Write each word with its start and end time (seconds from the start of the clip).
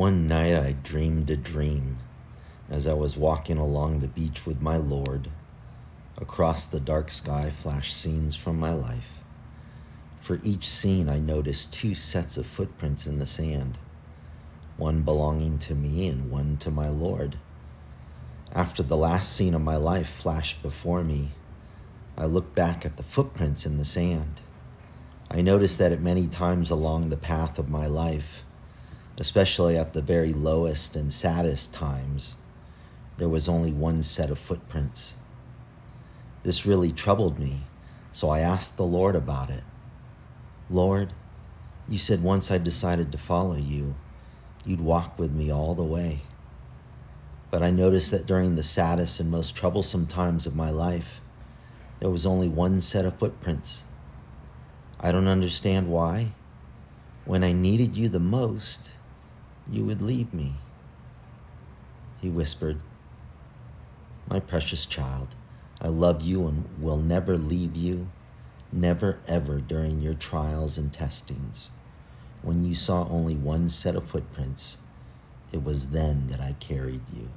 One 0.00 0.26
night 0.26 0.54
I 0.54 0.72
dreamed 0.82 1.28
a 1.28 1.36
dream 1.36 1.98
as 2.70 2.86
I 2.86 2.94
was 2.94 3.18
walking 3.18 3.58
along 3.58 3.98
the 3.98 4.08
beach 4.08 4.46
with 4.46 4.62
my 4.62 4.78
Lord. 4.78 5.28
Across 6.16 6.68
the 6.68 6.80
dark 6.80 7.10
sky 7.10 7.50
flashed 7.50 7.94
scenes 7.94 8.34
from 8.34 8.58
my 8.58 8.72
life. 8.72 9.22
For 10.22 10.40
each 10.42 10.66
scene, 10.66 11.10
I 11.10 11.18
noticed 11.18 11.74
two 11.74 11.94
sets 11.94 12.38
of 12.38 12.46
footprints 12.46 13.06
in 13.06 13.18
the 13.18 13.26
sand, 13.26 13.76
one 14.78 15.02
belonging 15.02 15.58
to 15.58 15.74
me 15.74 16.08
and 16.08 16.30
one 16.30 16.56
to 16.60 16.70
my 16.70 16.88
Lord. 16.88 17.36
After 18.52 18.82
the 18.82 18.96
last 18.96 19.34
scene 19.34 19.52
of 19.52 19.60
my 19.60 19.76
life 19.76 20.08
flashed 20.08 20.62
before 20.62 21.04
me, 21.04 21.32
I 22.16 22.24
looked 22.24 22.54
back 22.54 22.86
at 22.86 22.96
the 22.96 23.02
footprints 23.02 23.66
in 23.66 23.76
the 23.76 23.84
sand. 23.84 24.40
I 25.30 25.42
noticed 25.42 25.78
that 25.78 25.92
at 25.92 26.00
many 26.00 26.26
times 26.26 26.70
along 26.70 27.10
the 27.10 27.18
path 27.18 27.58
of 27.58 27.68
my 27.68 27.86
life, 27.86 28.44
especially 29.20 29.76
at 29.76 29.92
the 29.92 30.00
very 30.00 30.32
lowest 30.32 30.96
and 30.96 31.12
saddest 31.12 31.74
times, 31.74 32.36
there 33.18 33.28
was 33.28 33.50
only 33.50 33.70
one 33.70 34.00
set 34.00 34.30
of 34.30 34.38
footprints. 34.38 35.14
This 36.42 36.64
really 36.64 36.90
troubled 36.90 37.38
me, 37.38 37.60
so 38.12 38.30
I 38.30 38.40
asked 38.40 38.78
the 38.78 38.82
Lord 38.82 39.14
about 39.14 39.50
it. 39.50 39.62
Lord, 40.70 41.12
you 41.86 41.98
said 41.98 42.22
once 42.22 42.50
I 42.50 42.56
decided 42.56 43.12
to 43.12 43.18
follow 43.18 43.56
you, 43.56 43.94
you'd 44.64 44.80
walk 44.80 45.18
with 45.18 45.32
me 45.32 45.52
all 45.52 45.74
the 45.74 45.84
way. 45.84 46.22
But 47.50 47.62
I 47.62 47.70
noticed 47.70 48.10
that 48.12 48.26
during 48.26 48.56
the 48.56 48.62
saddest 48.62 49.20
and 49.20 49.30
most 49.30 49.54
troublesome 49.54 50.06
times 50.06 50.46
of 50.46 50.56
my 50.56 50.70
life, 50.70 51.20
there 51.98 52.08
was 52.08 52.24
only 52.24 52.48
one 52.48 52.80
set 52.80 53.04
of 53.04 53.18
footprints. 53.18 53.82
I 54.98 55.12
don't 55.12 55.28
understand 55.28 55.88
why. 55.88 56.32
When 57.26 57.44
I 57.44 57.52
needed 57.52 57.98
you 57.98 58.08
the 58.08 58.18
most, 58.18 58.88
you 59.70 59.84
would 59.84 60.02
leave 60.02 60.34
me. 60.34 60.54
He 62.20 62.28
whispered, 62.28 62.80
My 64.28 64.40
precious 64.40 64.84
child, 64.84 65.34
I 65.80 65.88
love 65.88 66.22
you 66.22 66.46
and 66.46 66.64
will 66.78 66.96
never 66.96 67.38
leave 67.38 67.76
you, 67.76 68.08
never 68.72 69.18
ever 69.26 69.60
during 69.60 70.00
your 70.00 70.14
trials 70.14 70.76
and 70.76 70.92
testings. 70.92 71.70
When 72.42 72.64
you 72.64 72.74
saw 72.74 73.08
only 73.08 73.34
one 73.34 73.68
set 73.68 73.94
of 73.94 74.08
footprints, 74.08 74.78
it 75.52 75.62
was 75.62 75.90
then 75.90 76.26
that 76.28 76.40
I 76.40 76.54
carried 76.58 77.02
you. 77.14 77.28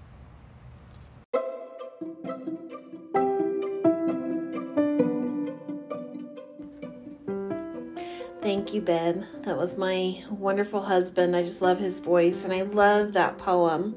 Thank 8.44 8.74
you, 8.74 8.82
Ben. 8.82 9.26
That 9.44 9.58
was 9.58 9.78
my 9.78 10.22
wonderful 10.30 10.82
husband. 10.82 11.34
I 11.34 11.44
just 11.44 11.62
love 11.62 11.80
his 11.80 12.02
voice 12.02 12.44
and 12.44 12.52
I 12.52 12.64
love 12.64 13.14
that 13.14 13.38
poem. 13.38 13.96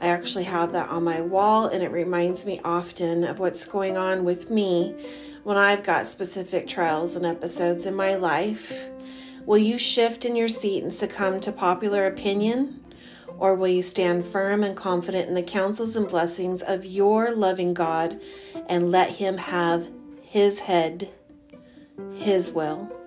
I 0.00 0.06
actually 0.06 0.44
have 0.44 0.70
that 0.70 0.88
on 0.88 1.02
my 1.02 1.20
wall 1.20 1.66
and 1.66 1.82
it 1.82 1.90
reminds 1.90 2.46
me 2.46 2.60
often 2.64 3.24
of 3.24 3.40
what's 3.40 3.64
going 3.64 3.96
on 3.96 4.22
with 4.22 4.50
me 4.50 4.94
when 5.42 5.56
I've 5.56 5.82
got 5.82 6.06
specific 6.06 6.68
trials 6.68 7.16
and 7.16 7.26
episodes 7.26 7.84
in 7.84 7.96
my 7.96 8.14
life. 8.14 8.86
Will 9.46 9.58
you 9.58 9.78
shift 9.78 10.24
in 10.24 10.36
your 10.36 10.48
seat 10.48 10.84
and 10.84 10.94
succumb 10.94 11.40
to 11.40 11.50
popular 11.50 12.06
opinion? 12.06 12.84
Or 13.36 13.56
will 13.56 13.66
you 13.66 13.82
stand 13.82 14.24
firm 14.24 14.62
and 14.62 14.76
confident 14.76 15.28
in 15.28 15.34
the 15.34 15.42
counsels 15.42 15.96
and 15.96 16.08
blessings 16.08 16.62
of 16.62 16.86
your 16.86 17.34
loving 17.34 17.74
God 17.74 18.20
and 18.68 18.92
let 18.92 19.10
Him 19.10 19.38
have 19.38 19.88
His 20.22 20.60
head, 20.60 21.10
His 22.14 22.52
will? 22.52 23.01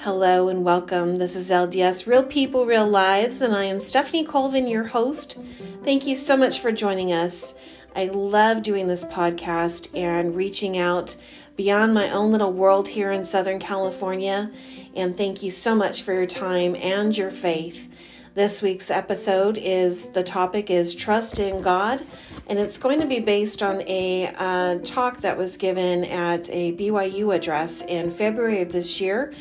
Hello 0.00 0.48
and 0.48 0.64
welcome. 0.64 1.16
This 1.16 1.34
is 1.34 1.50
LDS 1.50 2.06
Real 2.06 2.24
People, 2.24 2.66
Real 2.66 2.86
Lives, 2.86 3.40
and 3.40 3.54
I 3.54 3.64
am 3.64 3.80
Stephanie 3.80 4.24
Colvin, 4.24 4.66
your 4.66 4.84
host. 4.84 5.40
Thank 5.82 6.06
you 6.06 6.14
so 6.14 6.36
much 6.36 6.60
for 6.60 6.72
joining 6.72 7.10
us. 7.10 7.54
I 7.96 8.06
love 8.06 8.62
doing 8.62 8.86
this 8.86 9.04
podcast 9.04 9.88
and 9.96 10.36
reaching 10.36 10.76
out 10.76 11.16
beyond 11.56 11.94
my 11.94 12.10
own 12.10 12.32
little 12.32 12.52
world 12.52 12.88
here 12.88 13.12
in 13.12 13.24
Southern 13.24 13.58
California. 13.58 14.50
And 14.94 15.16
thank 15.16 15.42
you 15.42 15.50
so 15.50 15.74
much 15.74 16.02
for 16.02 16.12
your 16.12 16.26
time 16.26 16.76
and 16.76 17.16
your 17.16 17.30
faith. 17.30 17.88
This 18.34 18.60
week's 18.60 18.90
episode 18.90 19.56
is 19.56 20.10
the 20.10 20.24
topic 20.24 20.68
is 20.68 20.92
trust 20.92 21.38
in 21.38 21.62
God, 21.62 22.04
and 22.48 22.58
it's 22.58 22.78
going 22.78 22.98
to 22.98 23.06
be 23.06 23.20
based 23.20 23.62
on 23.62 23.80
a 23.82 24.26
uh, 24.36 24.78
talk 24.80 25.20
that 25.20 25.38
was 25.38 25.56
given 25.56 26.04
at 26.04 26.50
a 26.50 26.72
BYU 26.72 27.34
address 27.34 27.80
in 27.80 28.10
February 28.10 28.60
of 28.60 28.72
this 28.72 29.00
year 29.00 29.32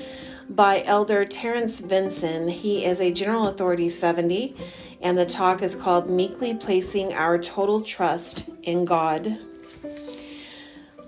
by 0.56 0.84
Elder 0.84 1.26
Terence 1.26 1.80
Vinson. 1.80 2.48
He 2.48 2.86
is 2.86 3.02
a 3.02 3.12
General 3.12 3.48
Authority 3.48 3.90
70, 3.90 4.56
and 5.02 5.18
the 5.18 5.26
talk 5.26 5.64
is 5.64 5.76
called 5.76 6.10
Meekly 6.10 6.54
Placing 6.54 7.14
Our 7.14 7.40
Total 7.40 7.82
Trust 7.82 8.50
in 8.62 8.86
God. 8.86 9.40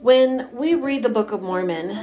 When 0.01 0.49
we 0.51 0.73
read 0.73 1.03
the 1.03 1.09
Book 1.09 1.31
of 1.31 1.43
Mormon, 1.43 1.95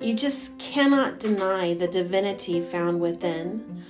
you 0.00 0.14
just 0.14 0.58
cannot 0.58 1.18
deny 1.18 1.74
the 1.74 1.88
divinity 1.88 2.62
found 2.62 3.00
within. 3.00 3.82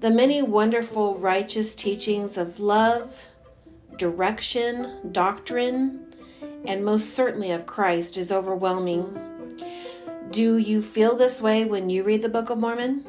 The 0.00 0.10
many 0.10 0.42
wonderful, 0.42 1.14
righteous 1.16 1.74
teachings 1.74 2.36
of 2.36 2.60
love, 2.60 3.26
direction, 3.96 5.12
doctrine, 5.12 6.14
and 6.66 6.84
most 6.84 7.14
certainly 7.14 7.52
of 7.52 7.64
Christ 7.64 8.18
is 8.18 8.30
overwhelming. 8.30 9.33
Do 10.30 10.58
you 10.58 10.82
feel 10.82 11.14
this 11.16 11.40
way 11.40 11.64
when 11.64 11.90
you 11.90 12.02
read 12.02 12.22
the 12.22 12.28
Book 12.28 12.50
of 12.50 12.58
Mormon? 12.58 13.04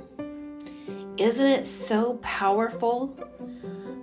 Isn't 1.17 1.47
it 1.47 1.65
so 1.65 2.15
powerful? 2.15 3.17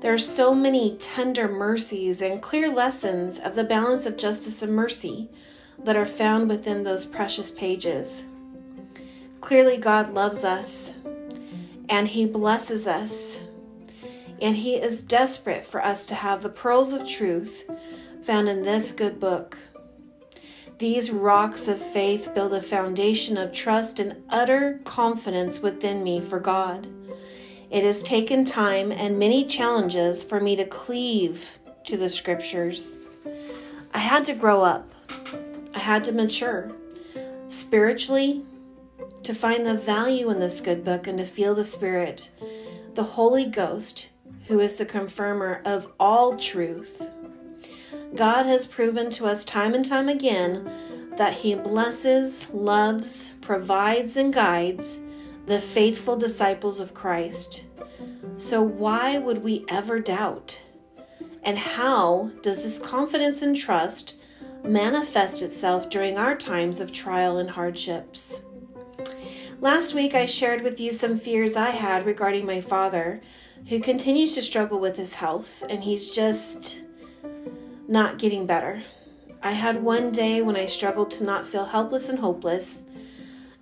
There 0.01 0.13
are 0.13 0.19
so 0.19 0.55
many 0.55 0.97
tender 0.97 1.47
mercies 1.47 2.21
and 2.21 2.43
clear 2.43 2.69
lessons 2.73 3.39
of 3.39 3.55
the 3.55 3.65
balance 3.65 4.07
of 4.07 4.17
justice 4.17 4.63
and 4.63 4.75
mercy 4.75 5.29
that 5.85 5.97
are 5.97 6.07
found 6.07 6.49
within 6.49 6.83
those 6.83 7.07
precious 7.07 7.51
pages. 7.51 8.27
Clearly, 9.41 9.77
God 9.77 10.13
loves 10.13 10.45
us 10.45 10.95
and 11.89 12.09
He 12.09 12.25
blesses 12.27 12.87
us, 12.87 13.43
and 14.41 14.57
He 14.57 14.77
is 14.77 15.03
desperate 15.03 15.67
for 15.67 15.85
us 15.85 16.07
to 16.07 16.15
have 16.15 16.43
the 16.43 16.49
pearls 16.49 16.93
of 16.93 17.07
truth 17.07 17.71
found 18.23 18.49
in 18.49 18.63
this 18.63 18.93
good 18.93 19.21
book. 19.21 19.59
These 20.79 21.11
rocks 21.11 21.69
of 21.69 21.81
faith 21.81 22.31
build 22.35 22.53
a 22.53 22.61
foundation 22.61 23.37
of 23.37 23.53
trust 23.53 24.01
and 24.01 24.23
utter 24.31 24.81
confidence 24.85 25.61
within 25.61 26.03
me 26.03 26.21
for 26.21 26.41
God. 26.41 26.89
It 27.71 27.85
has 27.85 28.03
taken 28.03 28.45
time 28.45 28.93
and 28.93 29.19
many 29.19 29.47
challenges 29.47 30.25
for 30.25 30.41
me 30.41 30.57
to 30.57 30.65
cleave 30.65 31.59
to 31.87 31.97
the 31.97 32.11
scriptures. 32.11 32.99
I 33.95 33.99
had 33.99 34.25
to 34.27 34.35
grow 34.35 34.63
up, 34.63 34.93
I 35.75 35.79
had 35.79 36.05
to 36.05 36.13
mature 36.13 36.73
spiritually 37.49 38.43
to 39.23 39.35
find 39.35 39.67
the 39.67 39.75
value 39.75 40.31
in 40.31 40.41
this 40.41 40.61
good 40.61 40.85
book 40.85 41.07
and 41.07 41.19
to 41.19 41.25
feel 41.25 41.55
the 41.55 41.65
Spirit, 41.65 42.31
the 42.95 43.03
Holy 43.03 43.45
Ghost, 43.45 44.09
who 44.47 44.59
is 44.59 44.77
the 44.77 44.87
confirmer 44.87 45.63
of 45.65 45.93
all 46.01 46.37
truth. 46.37 47.03
God 48.15 48.45
has 48.47 48.67
proven 48.67 49.11
to 49.11 49.27
us 49.27 49.45
time 49.45 49.75
and 49.75 49.85
time 49.85 50.09
again 50.09 50.71
that 51.17 51.35
He 51.35 51.55
blesses, 51.55 52.49
loves, 52.51 53.31
provides, 53.41 54.17
and 54.17 54.33
guides 54.33 55.01
the 55.47 55.61
faithful 55.61 56.17
disciples 56.17 56.79
of 56.81 56.95
Christ. 56.95 57.65
So, 58.37 58.63
why 58.63 59.19
would 59.19 59.43
we 59.43 59.65
ever 59.69 59.99
doubt? 59.99 60.61
And 61.43 61.59
how 61.59 62.31
does 62.43 62.63
this 62.63 62.79
confidence 62.79 63.43
and 63.43 63.57
trust 63.57 64.17
manifest 64.63 65.43
itself 65.43 65.91
during 65.91 66.17
our 66.17 66.37
times 66.37 66.81
of 66.81 66.93
trial 66.93 67.39
and 67.39 67.51
hardships? 67.51 68.43
Last 69.61 69.95
week, 69.95 70.15
I 70.15 70.27
shared 70.27 70.63
with 70.63 70.81
you 70.81 70.93
some 70.93 71.19
fears 71.19 71.57
I 71.57 71.71
had 71.71 72.07
regarding 72.07 72.47
my 72.47 72.61
father, 72.61 73.21
who 73.69 73.81
continues 73.81 74.35
to 74.35 74.43
struggle 74.43 74.81
with 74.81 74.97
his 74.97 75.15
health, 75.15 75.63
and 75.69 75.85
he's 75.85 76.11
just 76.11 76.83
not 77.89 78.19
getting 78.19 78.47
better. 78.47 78.83
I 79.43 79.53
had 79.53 79.83
one 79.83 80.13
day 80.13 80.41
when 80.41 80.57
I 80.57 80.67
struggled 80.67 81.11
to 81.13 81.25
not 81.25 81.47
feel 81.47 81.67
helpless 81.67 82.09
and 82.09 82.21
hopeless, 82.21 82.85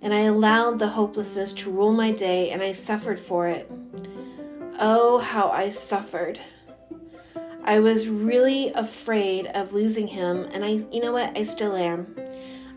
and 0.01 0.13
I 0.13 0.21
allowed 0.21 0.79
the 0.79 0.89
hopelessness 0.89 1.53
to 1.53 1.71
rule 1.71 1.91
my 1.91 2.11
day, 2.11 2.51
and 2.51 2.61
I 2.61 2.71
suffered 2.71 3.19
for 3.19 3.47
it. 3.47 3.69
Oh, 4.79 5.19
how 5.19 5.49
I 5.49 5.69
suffered. 5.69 6.39
I 7.63 7.79
was 7.79 8.09
really 8.09 8.71
afraid 8.73 9.45
of 9.47 9.73
losing 9.73 10.07
him, 10.07 10.47
and 10.51 10.65
I, 10.65 10.83
you 10.91 10.99
know 10.99 11.11
what, 11.11 11.37
I 11.37 11.43
still 11.43 11.75
am. 11.75 12.15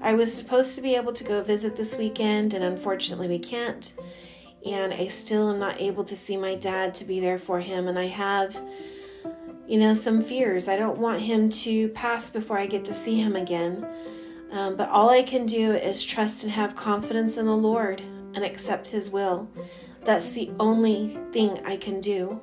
I 0.02 0.14
was 0.14 0.34
supposed 0.34 0.76
to 0.76 0.82
be 0.82 0.94
able 0.96 1.14
to 1.14 1.24
go 1.24 1.42
visit 1.42 1.76
this 1.76 1.96
weekend, 1.96 2.52
and 2.52 2.62
unfortunately, 2.62 3.28
we 3.28 3.38
can't. 3.38 3.94
And 4.66 4.92
I 4.92 5.08
still 5.08 5.50
am 5.50 5.58
not 5.58 5.80
able 5.80 6.04
to 6.04 6.16
see 6.16 6.36
my 6.36 6.54
dad 6.54 6.94
to 6.94 7.04
be 7.04 7.20
there 7.20 7.38
for 7.38 7.60
him, 7.60 7.88
and 7.88 7.98
I 7.98 8.06
have 8.06 8.62
you 9.66 9.78
know, 9.78 9.94
some 9.94 10.20
fears. 10.20 10.68
I 10.68 10.76
don't 10.76 10.98
want 10.98 11.20
him 11.20 11.48
to 11.48 11.88
pass 11.90 12.30
before 12.30 12.58
I 12.58 12.66
get 12.66 12.84
to 12.86 12.94
see 12.94 13.20
him 13.20 13.36
again. 13.36 13.86
Um, 14.54 14.76
but 14.76 14.88
all 14.88 15.10
I 15.10 15.22
can 15.22 15.46
do 15.46 15.72
is 15.72 16.04
trust 16.04 16.44
and 16.44 16.52
have 16.52 16.76
confidence 16.76 17.36
in 17.36 17.46
the 17.46 17.56
Lord 17.56 18.00
and 18.34 18.44
accept 18.44 18.88
His 18.88 19.10
will. 19.10 19.48
That's 20.04 20.30
the 20.30 20.52
only 20.60 21.18
thing 21.32 21.60
I 21.64 21.76
can 21.76 22.00
do. 22.00 22.40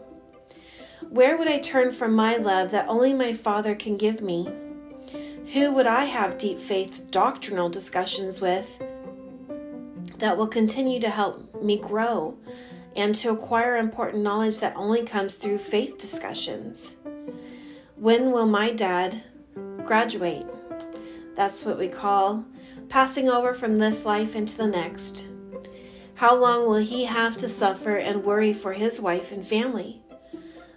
Where 1.09 1.37
would 1.37 1.47
I 1.47 1.59
turn 1.59 1.91
from 1.91 2.13
my 2.13 2.37
love 2.37 2.71
that 2.71 2.87
only 2.89 3.13
my 3.13 3.33
Father 3.33 3.75
can 3.75 3.97
give 3.97 4.21
me? 4.21 4.49
Who 5.53 5.71
would 5.73 5.87
I 5.87 6.05
have 6.05 6.37
deep 6.37 6.57
faith 6.57 7.09
doctrinal 7.11 7.69
discussions 7.69 8.41
with 8.41 8.81
that 10.17 10.37
will 10.37 10.47
continue 10.47 10.99
to 10.99 11.09
help 11.09 11.63
me 11.63 11.77
grow 11.77 12.37
and 12.95 13.15
to 13.15 13.29
acquire 13.29 13.77
important 13.77 14.23
knowledge 14.23 14.59
that 14.59 14.75
only 14.75 15.03
comes 15.03 15.35
through 15.35 15.59
faith 15.59 15.97
discussions? 15.97 16.97
When 18.01 18.31
will 18.31 18.47
my 18.47 18.71
dad 18.71 19.21
graduate? 19.85 20.47
That's 21.35 21.63
what 21.63 21.77
we 21.77 21.87
call 21.87 22.47
passing 22.89 23.29
over 23.29 23.53
from 23.53 23.77
this 23.77 24.05
life 24.05 24.35
into 24.35 24.57
the 24.57 24.65
next. 24.65 25.27
How 26.15 26.35
long 26.35 26.65
will 26.65 26.81
he 26.81 27.05
have 27.05 27.37
to 27.37 27.47
suffer 27.47 27.97
and 27.97 28.23
worry 28.23 28.53
for 28.53 28.73
his 28.73 28.99
wife 28.99 29.31
and 29.31 29.45
family? 29.45 30.01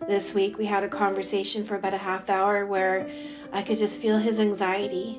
This 0.06 0.35
week 0.35 0.59
we 0.59 0.67
had 0.67 0.85
a 0.85 0.88
conversation 0.88 1.65
for 1.65 1.76
about 1.76 1.94
a 1.94 1.97
half 1.97 2.29
hour 2.29 2.67
where 2.67 3.09
I 3.55 3.62
could 3.62 3.79
just 3.79 4.03
feel 4.03 4.19
his 4.19 4.38
anxiety, 4.38 5.19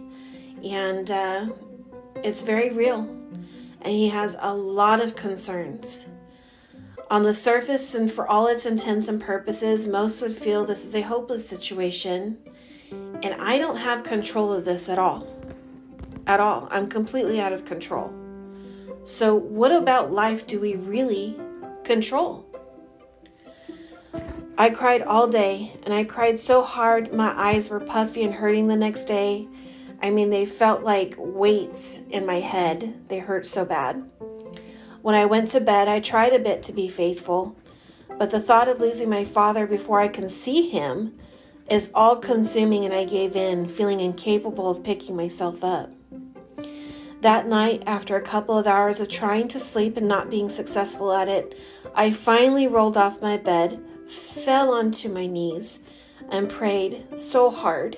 and 0.63 1.10
uh, 1.10 1.48
it's 2.18 2.44
very 2.44 2.69
real. 2.69 3.00
And 3.81 3.94
he 3.94 4.10
has 4.10 4.38
a 4.40 4.54
lot 4.54 5.04
of 5.04 5.16
concerns. 5.16 6.06
On 7.12 7.22
the 7.22 7.34
surface, 7.36 7.94
and 7.94 8.12
for 8.12 8.28
all 8.28 8.48
its 8.48 8.66
intents 8.66 9.07
and 9.07 9.22
purposes, 9.22 9.86
most 9.86 10.22
would 10.22 10.36
feel 10.36 10.66
this 10.66 10.86
is 10.86 10.96
a 10.96 11.02
hopeless 11.02 11.48
situation, 11.48 12.38
and 13.22 13.36
I 13.40 13.60
don't 13.60 13.78
have 13.78 14.04
control 14.04 14.52
of 14.52 14.66
this 14.66 14.90
at 14.90 14.98
all. 14.98 15.28
At 16.25 16.40
all. 16.40 16.68
I'm 16.72 16.88
completely 16.88 17.40
out 17.40 17.54
of 17.54 17.63
control. 17.63 18.12
So, 19.04 19.36
what 19.36 19.72
about 19.72 20.12
life 20.12 20.48
do 20.48 20.60
we 20.60 20.75
really 20.75 21.38
control? 21.84 22.44
I 24.57 24.72
cried 24.72 25.04
all 25.04 25.28
day, 25.28 25.74
and 25.84 25.94
I 25.94 26.06
cried 26.06 26.40
so 26.40 26.63
hard 26.63 27.13
my 27.13 27.31
eyes 27.36 27.69
were 27.69 27.80
puffy 27.80 28.24
and 28.24 28.34
hurting 28.34 28.68
the 28.68 28.75
next 28.75 29.06
day. 29.06 29.48
I 30.02 30.10
mean, 30.10 30.31
they 30.31 30.46
felt 30.46 30.81
like 30.81 31.13
weights 31.18 32.00
in 32.10 32.25
my 32.25 32.40
head. 32.40 33.07
They 33.10 33.19
hurt 33.19 33.46
so 33.46 33.63
bad. 33.63 34.10
When 35.06 35.13
I 35.13 35.25
went 35.25 35.50
to 35.50 35.62
bed, 35.62 35.88
I 35.88 36.00
tried 36.00 36.34
a 36.34 36.40
bit 36.40 36.63
to 36.63 36.74
be 36.74 36.88
faithful, 36.88 37.56
but 38.18 38.31
the 38.31 38.40
thought 38.40 38.68
of 38.68 38.80
losing 38.80 39.07
my 39.07 39.24
father 39.24 39.68
before 39.68 40.00
I 40.00 40.07
can 40.07 40.30
see 40.30 40.68
him 40.68 41.16
is 41.69 41.92
all 41.94 42.16
consuming, 42.16 42.86
and 42.86 42.92
I 42.92 43.06
gave 43.06 43.36
in, 43.36 43.68
feeling 43.68 44.00
incapable 44.00 44.68
of 44.68 44.84
picking 44.84 45.16
myself 45.16 45.63
up. 45.63 45.92
That 47.22 47.48
night, 47.48 47.84
after 47.86 48.16
a 48.16 48.22
couple 48.22 48.57
of 48.57 48.66
hours 48.66 49.00
of 49.00 49.07
trying 49.07 49.48
to 49.50 49.60
sleep 49.60 49.96
and 49.96 50.07
not 50.07 50.31
being 50.31 50.50
successful 50.50 51.13
at 51.13 51.28
it, 51.28 51.54
I 51.94 52.10
finally 52.10 52.66
rolled 52.66 52.98
off 52.98 53.22
my 53.22 53.38
bed, 53.38 53.80
fell 54.07 54.74
onto 54.74 55.07
my 55.07 55.28
knees, 55.28 55.81
and 56.31 56.50
prayed 56.50 57.06
so 57.16 57.52
hard, 57.52 57.96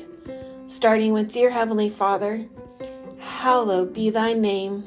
starting 0.66 1.14
with 1.14 1.32
Dear 1.32 1.52
Heavenly 1.52 1.90
Father, 1.90 2.48
hallowed 3.18 3.94
be 3.94 4.10
thy 4.10 4.34
name. 4.34 4.86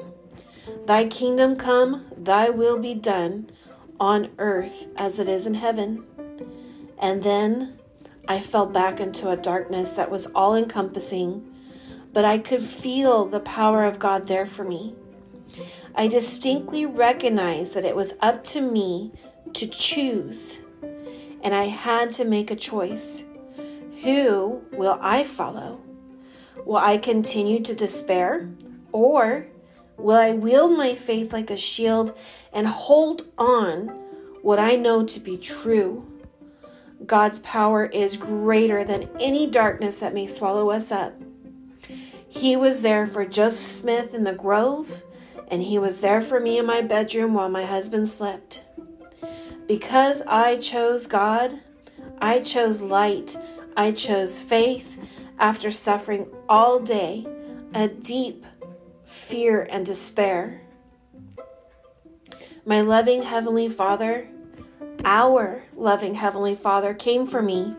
Thy 0.87 1.07
kingdom 1.07 1.57
come, 1.57 2.07
thy 2.17 2.51
will 2.51 2.79
be 2.79 2.95
done 2.95 3.51
on 3.99 4.31
earth 4.39 4.89
as 4.97 5.19
it 5.19 5.29
is 5.29 5.47
in 5.47 5.55
heaven. 5.55 6.05
And 6.99 7.23
then 7.23 7.79
I 8.29 8.41
fell 8.41 8.67
back 8.67 9.01
into 9.01 9.31
a 9.31 9.37
darkness 9.37 9.93
that 9.93 10.11
was 10.11 10.27
all 10.27 10.55
encompassing 10.55 11.51
but 12.13 12.25
I 12.25 12.39
could 12.39 12.63
feel 12.63 13.27
the 13.27 13.41
power 13.41 13.85
of 13.85 13.99
God 13.99 14.27
there 14.27 14.47
for 14.47 14.65
me. 14.65 14.95
I 15.95 16.09
distinctly 16.09 16.87
recognized 16.87 17.75
that 17.75 17.85
it 17.85 17.97
was 17.97 18.15
up 18.21 18.45
to 18.45 18.61
me 18.61 19.13
to 19.55 19.67
choose, 19.67 20.61
and 21.43 21.55
I 21.55 21.65
had 21.65 22.13
to 22.13 22.25
make 22.25 22.51
a 22.51 22.57
choice. 22.57 23.25
Who 24.03 24.63
will 24.73 24.99
I 25.01 25.25
follow? 25.25 25.81
Will 26.65 26.77
I 26.77 26.99
continue 26.99 27.61
to 27.63 27.75
despair, 27.75 28.49
or 28.93 29.47
will 30.01 30.17
I 30.17 30.33
wield 30.33 30.77
my 30.77 30.95
faith 30.95 31.33
like 31.33 31.51
a 31.51 31.57
shield 31.57 32.17
and 32.53 32.67
hold 32.67 33.27
on 33.39 33.89
what 34.43 34.59
I 34.59 34.77
know 34.77 35.05
to 35.05 35.21
be 35.21 35.37
true? 35.37 36.07
God's 37.07 37.39
power 37.41 37.87
is 37.87 38.17
greater 38.17 38.85
than 38.85 39.09
any 39.21 39.47
darkness 39.47 40.01
that 40.01 40.15
may 40.15 40.27
swallow 40.27 40.71
us 40.71 40.93
up. 40.93 41.15
He 42.29 42.57
was 42.57 42.83
there 42.83 43.07
for 43.07 43.25
Joseph 43.25 43.59
Smith 43.59 44.15
in 44.15 44.25
the 44.25 44.33
Grove, 44.33 45.03
and 45.49 45.63
he 45.63 45.79
was 45.79 46.01
there 46.01 46.21
for 46.21 46.39
me 46.39 46.59
in 46.59 46.67
my 46.67 46.81
bedroom 46.81 47.35
while 47.35 47.49
my 47.49 47.65
husband 47.65 48.09
slept. 48.09 48.65
Because 49.67 50.23
I 50.27 50.57
chose 50.57 51.07
God, 51.07 51.55
I 52.21 52.41
chose 52.41 52.81
light, 52.83 53.37
I 53.77 53.93
chose 53.93 54.43
faith 54.43 54.97
after 55.39 55.73
suffering 55.73 56.29
all 56.49 56.79
day 56.79 57.27
a 57.75 57.89
deep 57.89 58.45
fear 59.11 59.67
and 59.71 59.85
despair. 59.85 60.61
My 62.65 62.81
loving 62.81 63.25
Heavenly 63.25 63.69
Father, 63.69 64.29
our 65.05 65.65
loving 65.75 66.15
Heavenly 66.15 66.55
Father, 66.55 66.95
came 66.95 67.27
for 67.27 67.43
me, 67.43 67.75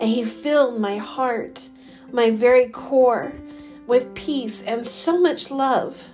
and 0.00 0.10
He 0.10 0.24
filled 0.24 0.80
my 0.80 0.96
heart, 0.96 1.68
my 2.10 2.30
very 2.30 2.68
core, 2.68 3.32
with 3.86 4.12
peace 4.14 4.60
and 4.62 4.84
so 4.84 5.20
much 5.20 5.52
love. 5.52 6.08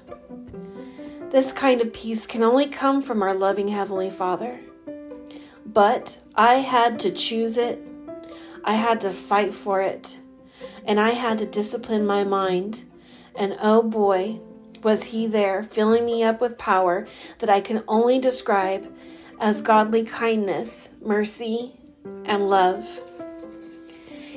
This 1.30 1.50
kind 1.52 1.80
of 1.80 1.94
peace 1.94 2.26
can 2.26 2.42
only 2.42 2.66
come 2.66 3.00
from 3.00 3.22
our 3.22 3.32
loving 3.32 3.68
Heavenly 3.68 4.10
Father. 4.10 4.60
But 5.64 6.18
I 6.34 6.56
had 6.56 6.98
to 7.00 7.10
choose 7.10 7.56
it, 7.56 7.80
I 8.64 8.74
had 8.74 9.00
to 9.00 9.10
fight 9.10 9.54
for 9.54 9.80
it, 9.80 10.18
and 10.84 11.00
I 11.00 11.10
had 11.10 11.38
to 11.38 11.46
discipline 11.46 12.04
my 12.04 12.22
mind. 12.22 12.84
And 13.34 13.56
oh 13.60 13.82
boy, 13.82 14.40
was 14.82 15.04
He 15.04 15.26
there, 15.26 15.62
filling 15.62 16.04
me 16.04 16.22
up 16.22 16.40
with 16.40 16.58
power 16.58 17.06
that 17.38 17.50
I 17.50 17.60
can 17.60 17.82
only 17.88 18.18
describe 18.18 18.92
as 19.40 19.62
godly 19.62 20.04
kindness, 20.04 20.90
mercy, 21.00 21.76
and 22.24 22.48
love. 22.48 23.02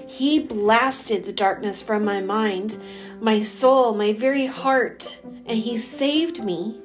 He 0.07 0.39
blasted 0.39 1.25
the 1.25 1.33
darkness 1.33 1.81
from 1.81 2.05
my 2.05 2.21
mind 2.21 2.77
my 3.19 3.41
soul, 3.41 3.93
my 3.93 4.13
very 4.13 4.45
heart, 4.45 5.19
and 5.45 5.57
He 5.57 5.77
saved 5.77 6.43
me. 6.43 6.81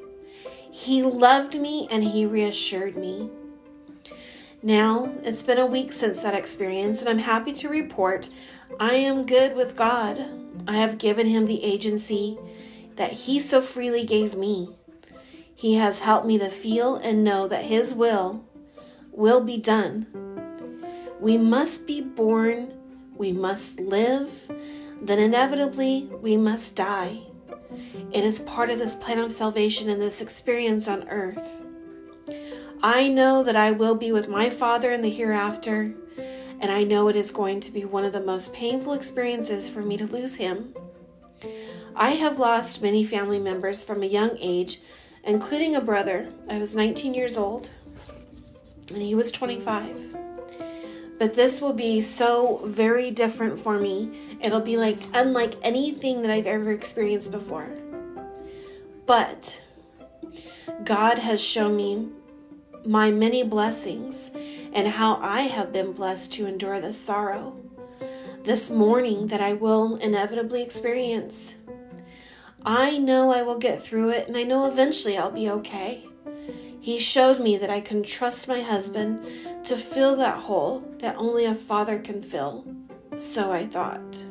He 0.70 1.02
loved 1.02 1.60
me 1.60 1.88
and 1.90 2.04
He 2.04 2.24
reassured 2.24 2.96
me. 2.96 3.30
Now, 4.62 5.12
it's 5.22 5.42
been 5.42 5.58
a 5.58 5.66
week 5.66 5.92
since 5.92 6.20
that 6.20 6.34
experience, 6.34 7.00
and 7.00 7.08
I'm 7.08 7.18
happy 7.18 7.52
to 7.54 7.68
report 7.68 8.28
I 8.78 8.92
am 8.94 9.26
good 9.26 9.56
with 9.56 9.76
God. 9.76 10.18
I 10.66 10.76
have 10.78 10.98
given 10.98 11.26
Him 11.26 11.46
the 11.46 11.64
agency 11.64 12.38
that 12.96 13.12
He 13.12 13.40
so 13.40 13.60
freely 13.60 14.04
gave 14.04 14.34
me. 14.34 14.70
He 15.54 15.74
has 15.74 16.00
helped 16.00 16.26
me 16.26 16.38
to 16.38 16.48
feel 16.48 16.96
and 16.96 17.24
know 17.24 17.46
that 17.48 17.64
His 17.64 17.94
will 17.94 18.44
will 19.12 19.40
be 19.42 19.56
done. 19.56 20.06
We 21.20 21.36
must 21.36 21.86
be 21.86 22.00
born, 22.00 22.74
we 23.14 23.32
must 23.32 23.80
live, 23.80 24.50
then 25.02 25.18
inevitably 25.18 26.08
we 26.22 26.36
must 26.36 26.76
die. 26.76 27.20
It 28.12 28.24
is 28.24 28.40
part 28.40 28.70
of 28.70 28.78
this 28.78 28.94
plan 28.94 29.18
of 29.18 29.32
salvation 29.32 29.88
and 29.90 30.00
this 30.00 30.20
experience 30.20 30.88
on 30.88 31.08
earth. 31.08 31.60
I 32.82 33.08
know 33.08 33.42
that 33.42 33.56
I 33.56 33.72
will 33.72 33.94
be 33.94 34.10
with 34.12 34.28
my 34.28 34.48
Father 34.48 34.90
in 34.90 35.02
the 35.02 35.10
hereafter, 35.10 35.94
and 36.60 36.70
I 36.70 36.84
know 36.84 37.08
it 37.08 37.16
is 37.16 37.30
going 37.30 37.60
to 37.60 37.72
be 37.72 37.84
one 37.84 38.04
of 38.04 38.12
the 38.12 38.20
most 38.20 38.52
painful 38.52 38.92
experiences 38.92 39.68
for 39.68 39.80
me 39.80 39.96
to 39.96 40.06
lose 40.06 40.36
Him. 40.36 40.74
I 41.96 42.10
have 42.10 42.38
lost 42.38 42.82
many 42.82 43.04
family 43.04 43.38
members 43.38 43.82
from 43.82 44.02
a 44.02 44.06
young 44.06 44.36
age, 44.38 44.80
including 45.24 45.74
a 45.74 45.80
brother. 45.80 46.30
I 46.48 46.58
was 46.58 46.76
19 46.76 47.14
years 47.14 47.36
old, 47.36 47.70
and 48.88 49.02
he 49.02 49.14
was 49.14 49.32
25. 49.32 50.16
But 51.18 51.34
this 51.34 51.60
will 51.60 51.72
be 51.72 52.00
so 52.00 52.62
very 52.64 53.10
different 53.10 53.58
for 53.58 53.78
me. 53.78 54.10
It'll 54.40 54.60
be 54.60 54.76
like 54.76 54.98
unlike 55.12 55.54
anything 55.62 56.22
that 56.22 56.30
I've 56.30 56.46
ever 56.46 56.72
experienced 56.72 57.32
before. 57.32 57.74
But 59.06 59.62
God 60.84 61.18
has 61.18 61.42
shown 61.44 61.76
me 61.76 62.08
my 62.84 63.10
many 63.10 63.42
blessings 63.42 64.30
and 64.72 64.88
how 64.88 65.16
I 65.16 65.42
have 65.42 65.72
been 65.72 65.92
blessed 65.92 66.32
to 66.34 66.46
endure 66.46 66.80
this 66.80 67.00
sorrow, 67.00 67.56
this 68.44 68.70
mourning 68.70 69.28
that 69.28 69.40
I 69.40 69.52
will 69.52 69.96
inevitably 69.96 70.62
experience. 70.62 71.56
I 72.64 72.98
know 72.98 73.32
I 73.32 73.42
will 73.42 73.58
get 73.58 73.80
through 73.80 74.10
it 74.10 74.28
and 74.28 74.36
I 74.36 74.42
know 74.42 74.66
eventually 74.66 75.16
I'll 75.16 75.30
be 75.30 75.50
okay. 75.50 76.04
He 76.80 76.98
showed 76.98 77.40
me 77.40 77.56
that 77.58 77.70
I 77.70 77.80
can 77.80 78.02
trust 78.02 78.48
my 78.48 78.62
husband 78.62 79.24
to 79.64 79.76
fill 79.76 80.16
that 80.16 80.38
hole 80.38 80.80
that 80.98 81.16
only 81.16 81.44
a 81.44 81.54
father 81.54 81.98
can 81.98 82.22
fill. 82.22 82.64
So 83.16 83.52
I 83.52 83.66
thought. 83.66 84.24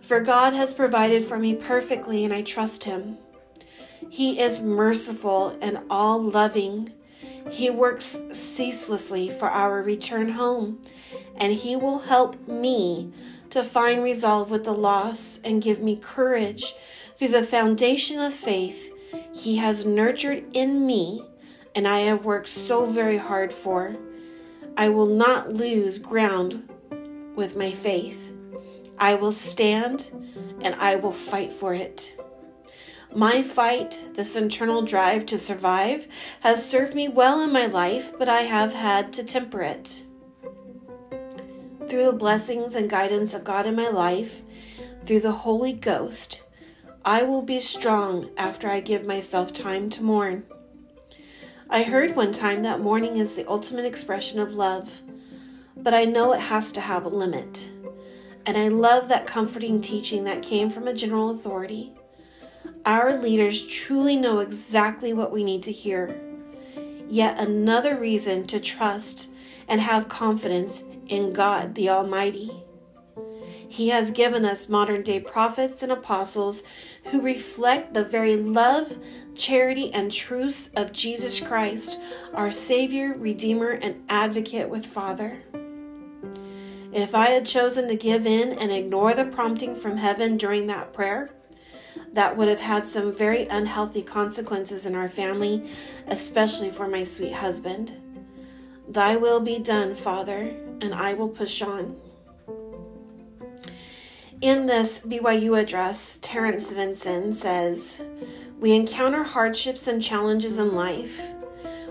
For 0.00 0.20
God 0.20 0.54
has 0.54 0.72
provided 0.72 1.22
for 1.22 1.38
me 1.38 1.54
perfectly, 1.54 2.24
and 2.24 2.32
I 2.32 2.40
trust 2.40 2.84
Him. 2.84 3.18
He 4.08 4.40
is 4.40 4.62
merciful 4.62 5.58
and 5.60 5.80
all 5.90 6.22
loving. 6.22 6.94
He 7.50 7.70
works 7.70 8.22
ceaselessly 8.30 9.30
for 9.30 9.48
our 9.48 9.82
return 9.82 10.30
home, 10.30 10.80
and 11.36 11.52
He 11.52 11.76
will 11.76 12.00
help 12.00 12.48
me 12.48 13.12
to 13.50 13.64
find 13.64 14.02
resolve 14.02 14.50
with 14.50 14.64
the 14.64 14.74
loss 14.74 15.40
and 15.44 15.62
give 15.62 15.80
me 15.80 15.96
courage 15.96 16.74
through 17.16 17.28
the 17.28 17.42
foundation 17.42 18.20
of 18.20 18.32
faith 18.32 18.92
He 19.34 19.56
has 19.56 19.86
nurtured 19.86 20.44
in 20.52 20.86
me 20.86 21.22
and 21.78 21.86
I 21.86 22.00
have 22.00 22.24
worked 22.24 22.48
so 22.48 22.86
very 22.86 23.18
hard 23.18 23.52
for. 23.52 23.96
I 24.76 24.88
will 24.88 25.06
not 25.06 25.52
lose 25.52 25.98
ground 25.98 26.68
with 27.36 27.56
my 27.56 27.70
faith. 27.70 28.32
I 28.98 29.14
will 29.14 29.30
stand 29.30 30.10
and 30.60 30.74
I 30.74 30.96
will 30.96 31.12
fight 31.12 31.52
for 31.52 31.74
it. 31.74 32.17
My 33.14 33.42
fight, 33.42 34.04
this 34.14 34.36
internal 34.36 34.82
drive 34.82 35.24
to 35.26 35.38
survive, 35.38 36.06
has 36.40 36.68
served 36.68 36.94
me 36.94 37.08
well 37.08 37.40
in 37.40 37.52
my 37.52 37.66
life, 37.66 38.12
but 38.18 38.28
I 38.28 38.42
have 38.42 38.74
had 38.74 39.12
to 39.14 39.24
temper 39.24 39.62
it. 39.62 40.04
Through 41.88 42.04
the 42.04 42.12
blessings 42.12 42.74
and 42.74 42.90
guidance 42.90 43.32
of 43.32 43.44
God 43.44 43.66
in 43.66 43.74
my 43.74 43.88
life, 43.88 44.42
through 45.06 45.20
the 45.20 45.32
Holy 45.32 45.72
Ghost, 45.72 46.44
I 47.02 47.22
will 47.22 47.40
be 47.40 47.60
strong 47.60 48.28
after 48.36 48.68
I 48.68 48.80
give 48.80 49.06
myself 49.06 49.54
time 49.54 49.88
to 49.90 50.04
mourn. 50.04 50.44
I 51.70 51.84
heard 51.84 52.14
one 52.14 52.32
time 52.32 52.62
that 52.64 52.80
mourning 52.80 53.16
is 53.16 53.34
the 53.34 53.48
ultimate 53.48 53.86
expression 53.86 54.38
of 54.38 54.54
love, 54.54 55.00
but 55.74 55.94
I 55.94 56.04
know 56.04 56.34
it 56.34 56.40
has 56.40 56.70
to 56.72 56.82
have 56.82 57.06
a 57.06 57.08
limit. 57.08 57.70
And 58.44 58.58
I 58.58 58.68
love 58.68 59.08
that 59.08 59.26
comforting 59.26 59.80
teaching 59.80 60.24
that 60.24 60.42
came 60.42 60.68
from 60.68 60.86
a 60.86 60.94
general 60.94 61.30
authority. 61.30 61.94
Our 62.88 63.20
leaders 63.20 63.66
truly 63.66 64.16
know 64.16 64.38
exactly 64.38 65.12
what 65.12 65.30
we 65.30 65.44
need 65.44 65.62
to 65.64 65.72
hear. 65.72 66.18
Yet 67.06 67.38
another 67.38 67.98
reason 67.98 68.46
to 68.46 68.58
trust 68.58 69.28
and 69.68 69.82
have 69.82 70.08
confidence 70.08 70.84
in 71.06 71.34
God 71.34 71.74
the 71.74 71.90
Almighty. 71.90 72.50
He 73.68 73.90
has 73.90 74.10
given 74.10 74.46
us 74.46 74.70
modern 74.70 75.02
day 75.02 75.20
prophets 75.20 75.82
and 75.82 75.92
apostles 75.92 76.62
who 77.10 77.20
reflect 77.20 77.92
the 77.92 78.04
very 78.04 78.38
love, 78.38 78.96
charity, 79.34 79.92
and 79.92 80.10
truths 80.10 80.70
of 80.74 80.90
Jesus 80.90 81.40
Christ, 81.40 82.00
our 82.32 82.50
Savior, 82.50 83.14
Redeemer, 83.18 83.72
and 83.72 84.02
Advocate 84.08 84.70
with 84.70 84.86
Father. 84.86 85.42
If 86.90 87.14
I 87.14 87.26
had 87.26 87.44
chosen 87.44 87.86
to 87.88 87.96
give 87.96 88.24
in 88.24 88.54
and 88.54 88.72
ignore 88.72 89.12
the 89.12 89.26
prompting 89.26 89.74
from 89.74 89.98
heaven 89.98 90.38
during 90.38 90.68
that 90.68 90.94
prayer, 90.94 91.34
that 92.12 92.36
would 92.36 92.48
have 92.48 92.60
had 92.60 92.86
some 92.86 93.12
very 93.12 93.46
unhealthy 93.46 94.02
consequences 94.02 94.86
in 94.86 94.94
our 94.94 95.08
family, 95.08 95.70
especially 96.06 96.70
for 96.70 96.88
my 96.88 97.04
sweet 97.04 97.34
husband. 97.34 97.92
Thy 98.88 99.16
will 99.16 99.40
be 99.40 99.58
done, 99.58 99.94
Father, 99.94 100.54
and 100.80 100.94
I 100.94 101.14
will 101.14 101.28
push 101.28 101.62
on. 101.62 101.96
In 104.40 104.66
this 104.66 105.00
BYU 105.00 105.60
address, 105.60 106.18
Terence 106.22 106.70
Vinson 106.70 107.32
says, 107.32 108.00
We 108.60 108.72
encounter 108.72 109.24
hardships 109.24 109.88
and 109.88 110.02
challenges 110.02 110.58
in 110.58 110.74
life. 110.74 111.34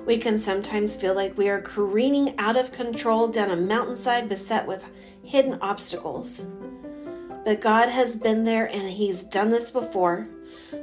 We 0.05 0.17
can 0.17 0.37
sometimes 0.37 0.95
feel 0.95 1.13
like 1.13 1.37
we 1.37 1.49
are 1.49 1.59
careening 1.59 2.33
out 2.37 2.55
of 2.55 2.71
control 2.71 3.27
down 3.27 3.51
a 3.51 3.57
mountainside 3.57 4.29
beset 4.29 4.65
with 4.65 4.85
hidden 5.21 5.57
obstacles. 5.61 6.45
But 7.47 7.61
God 7.61 7.87
has 7.87 8.17
been 8.17 8.43
there 8.43 8.65
and 8.65 8.89
He's 8.89 9.23
done 9.23 9.51
this 9.51 9.71
before. 9.71 10.27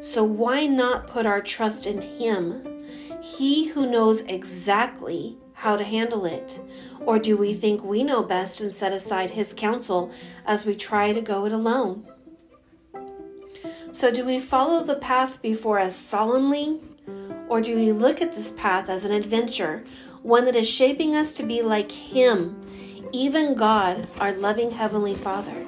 So 0.01 0.25
why 0.25 0.65
not 0.65 1.07
put 1.07 1.27
our 1.27 1.43
trust 1.43 1.87
in 1.87 2.01
Him? 2.01 2.87
He 3.21 3.69
who 3.69 3.85
knows 3.85 4.23
exactly 4.23 5.37
how 5.53 5.77
to 5.77 5.85
handle 5.85 6.25
it? 6.25 6.59
Or 7.01 7.19
do 7.19 7.37
we 7.37 7.53
think 7.53 7.85
we 7.85 8.03
know 8.03 8.23
best 8.23 8.63
and 8.63 8.73
set 8.73 8.95
aside 8.95 9.33
His 9.33 9.53
counsel 9.53 10.11
as 10.47 10.65
we 10.65 10.75
try 10.75 11.13
to 11.13 11.21
go 11.21 11.45
it 11.45 11.53
alone? 11.53 12.09
So, 13.93 14.11
do 14.11 14.25
we 14.25 14.41
follow 14.41 14.83
the 14.83 14.97
path 14.97 15.43
before 15.43 15.79
us 15.79 15.97
solemnly? 15.97 16.81
Or 17.47 17.61
do 17.61 17.77
we 17.77 17.93
look 17.93 18.23
at 18.23 18.33
this 18.33 18.53
path 18.53 18.89
as 18.89 19.05
an 19.05 19.13
adventure, 19.13 19.85
one 20.23 20.47
that 20.47 20.57
is 20.57 20.71
shaping 20.71 21.15
us 21.15 21.35
to 21.35 21.43
be 21.43 21.61
like 21.61 21.93
Him, 21.93 22.65
even 23.13 23.55
God, 23.55 24.09
our 24.19 24.33
loving 24.33 24.71
Heavenly 24.71 25.15
Father? 25.15 25.64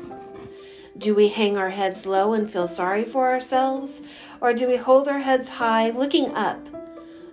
Do 0.99 1.15
we 1.15 1.29
hang 1.29 1.59
our 1.59 1.71
heads 1.71 2.07
low 2.07 2.33
and 2.33 2.51
feel 2.51 2.69
sorry 2.69 3.05
for 3.05 3.31
ourselves? 3.31 4.03
Or 4.41 4.55
do 4.55 4.67
we 4.67 4.77
hold 4.77 5.09
our 5.09 5.19
heads 5.19 5.49
high, 5.49 5.91
looking 5.91 6.35
up, 6.35 6.69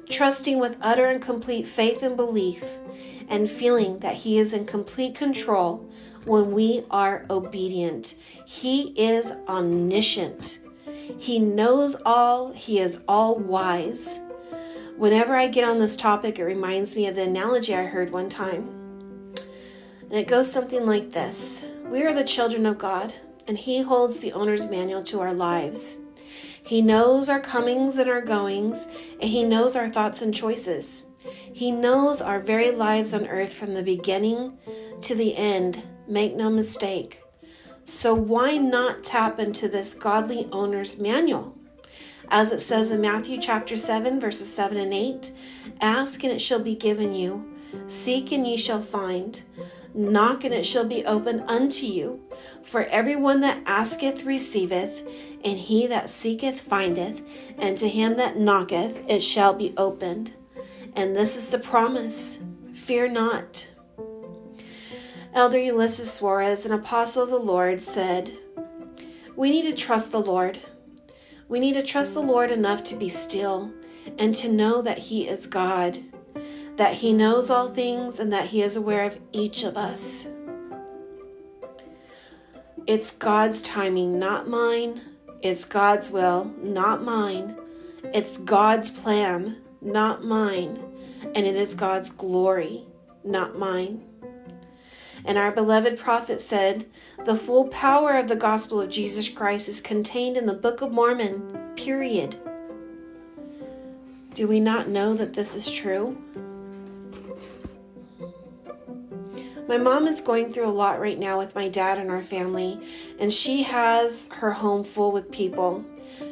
trusting 0.10 0.60
with 0.60 0.78
utter 0.82 1.06
and 1.06 1.22
complete 1.22 1.66
faith 1.68 2.04
and 2.04 2.18
belief, 2.18 2.80
and 3.30 3.50
feeling 3.50 4.00
that 4.00 4.16
He 4.18 4.38
is 4.38 4.52
in 4.52 4.66
complete 4.66 5.16
control 5.16 5.90
when 6.26 6.52
we 6.52 6.84
are 6.92 7.26
obedient? 7.30 8.16
He 8.46 8.94
is 8.98 9.32
omniscient. 9.48 10.60
He 11.18 11.40
knows 11.40 11.96
all, 12.06 12.52
He 12.52 12.80
is 12.80 13.02
all 13.08 13.38
wise. 13.38 14.20
Whenever 14.98 15.36
I 15.36 15.48
get 15.48 15.64
on 15.64 15.80
this 15.80 15.96
topic, 15.96 16.38
it 16.38 16.44
reminds 16.44 16.96
me 16.96 17.08
of 17.08 17.16
the 17.16 17.24
analogy 17.24 17.74
I 17.74 17.86
heard 17.86 18.10
one 18.10 18.30
time. 18.30 18.70
And 20.04 20.14
it 20.14 20.28
goes 20.28 20.52
something 20.52 20.86
like 20.86 21.12
this 21.12 21.66
We 21.86 22.04
are 22.04 22.14
the 22.14 22.24
children 22.24 22.66
of 22.66 22.78
God, 22.78 23.14
and 23.48 23.58
He 23.58 23.82
holds 23.82 24.20
the 24.20 24.34
owner's 24.34 24.70
manual 24.70 25.04
to 25.04 25.22
our 25.22 25.34
lives. 25.34 25.98
He 26.64 26.82
knows 26.82 27.28
our 27.28 27.40
comings 27.40 27.98
and 27.98 28.10
our 28.10 28.22
goings, 28.22 28.88
and 29.20 29.30
He 29.30 29.44
knows 29.44 29.76
our 29.76 29.90
thoughts 29.90 30.22
and 30.22 30.34
choices. 30.34 31.06
He 31.52 31.72
knows 31.72 32.22
our 32.22 32.40
very 32.40 32.72
lives 32.72 33.14
on 33.14 33.28
earth 33.28 33.54
from 33.54 33.74
the 33.74 33.84
beginning 33.84 34.58
to 35.02 35.16
the 35.16 35.36
end. 35.36 35.84
Make 36.08 36.36
no 36.36 36.50
mistake. 36.50 37.22
So, 37.86 38.14
why 38.14 38.58
not 38.58 39.04
tap 39.04 39.40
into 39.40 39.68
this 39.68 39.94
godly 39.94 40.48
owner's 40.52 40.98
manual? 40.98 41.58
As 42.30 42.52
it 42.52 42.60
says 42.62 42.92
in 42.92 43.02
Matthew 43.02 43.40
chapter 43.40 43.76
7, 43.78 44.20
verses 44.20 44.54
7 44.54 44.78
and 44.78 44.94
8 44.94 45.32
Ask 45.82 46.24
and 46.24 46.32
it 46.34 46.40
shall 46.40 46.60
be 46.60 46.76
given 46.76 47.14
you, 47.14 47.54
seek 47.88 48.32
and 48.32 48.48
ye 48.48 48.58
shall 48.58 48.82
find, 48.82 49.44
knock 49.94 50.44
and 50.44 50.54
it 50.54 50.66
shall 50.66 50.86
be 50.86 51.06
opened 51.06 51.44
unto 51.48 51.86
you. 51.86 52.22
For 52.64 52.84
everyone 52.86 53.42
that 53.42 53.62
asketh 53.66 54.24
receiveth, 54.24 55.08
and 55.44 55.58
he 55.58 55.88
that 55.88 56.10
seeketh 56.10 56.62
findeth, 56.62 57.22
and 57.58 57.78
to 57.78 57.90
him 57.90 58.18
that 58.18 58.38
knocketh 58.38 59.04
it 59.10 59.22
shall 59.22 59.54
be 59.54 59.74
opened. 59.78 60.34
And 60.96 61.16
this 61.16 61.36
is 61.36 61.48
the 61.48 61.60
promise 61.60 62.40
fear 62.72 63.08
not. 63.08 63.70
Elder 65.34 65.58
Ulisses 65.58 66.20
Soares, 66.20 66.66
an 66.66 66.72
apostle 66.72 67.24
of 67.24 67.30
the 67.30 67.38
Lord, 67.38 67.82
said, 67.82 68.32
We 69.36 69.50
need 69.50 69.64
to 69.64 69.74
trust 69.74 70.12
the 70.12 70.22
Lord. 70.22 70.60
We 71.48 71.60
need 71.60 71.74
to 71.74 71.84
trust 71.84 72.14
the 72.14 72.22
Lord 72.22 72.52
enough 72.52 72.84
to 72.86 72.96
be 72.96 73.10
still 73.10 73.74
and 74.20 74.36
to 74.36 74.50
know 74.50 74.82
that 74.82 74.98
He 74.98 75.28
is 75.28 75.48
God, 75.48 76.00
that 76.76 76.96
He 76.96 77.14
knows 77.14 77.50
all 77.50 77.70
things, 77.70 78.20
and 78.20 78.32
that 78.34 78.48
He 78.48 78.62
is 78.62 78.76
aware 78.76 79.06
of 79.06 79.20
each 79.32 79.64
of 79.64 79.78
us. 79.78 80.28
It's 82.86 83.12
God's 83.12 83.62
timing, 83.62 84.20
not 84.20 84.48
mine. 84.50 85.02
It's 85.42 85.66
God's 85.66 86.12
will, 86.12 86.54
not 86.62 87.04
mine. 87.04 87.56
It's 88.14 88.38
God's 88.38 88.90
plan, 88.90 89.58
not 89.82 90.24
mine. 90.24 90.84
And 91.36 91.46
it 91.48 91.56
is 91.56 91.76
God's 91.76 92.10
glory, 92.10 92.84
not 93.24 93.58
mine. 93.58 94.04
And 95.26 95.38
our 95.38 95.52
beloved 95.52 95.98
prophet 95.98 96.42
said, 96.42 96.86
The 97.24 97.36
full 97.36 97.70
power 97.70 98.18
of 98.18 98.28
the 98.28 98.36
gospel 98.36 98.82
of 98.82 98.90
Jesus 98.90 99.30
Christ 99.30 99.70
is 99.70 99.80
contained 99.80 100.36
in 100.36 100.46
the 100.46 100.54
Book 100.54 100.82
of 100.82 100.92
Mormon, 100.92 101.74
period. 101.76 102.38
Do 104.34 104.48
we 104.48 104.60
not 104.60 104.90
know 104.90 105.14
that 105.14 105.34
this 105.34 105.56
is 105.56 105.72
true? 105.72 106.18
My 109.66 109.78
mom 109.78 110.08
is 110.08 110.20
going 110.20 110.52
through 110.52 110.68
a 110.68 110.72
lot 110.72 111.00
right 111.00 111.18
now 111.18 111.38
with 111.38 111.56
my 111.56 111.70
dad 111.70 111.98
and 111.98 112.12
our 112.12 112.22
family, 112.22 112.82
and 113.18 113.32
she 113.32 113.64
has 113.64 114.30
her 114.34 114.52
home 114.52 114.84
full 114.84 115.14
with 115.14 115.32
people. 115.32 115.86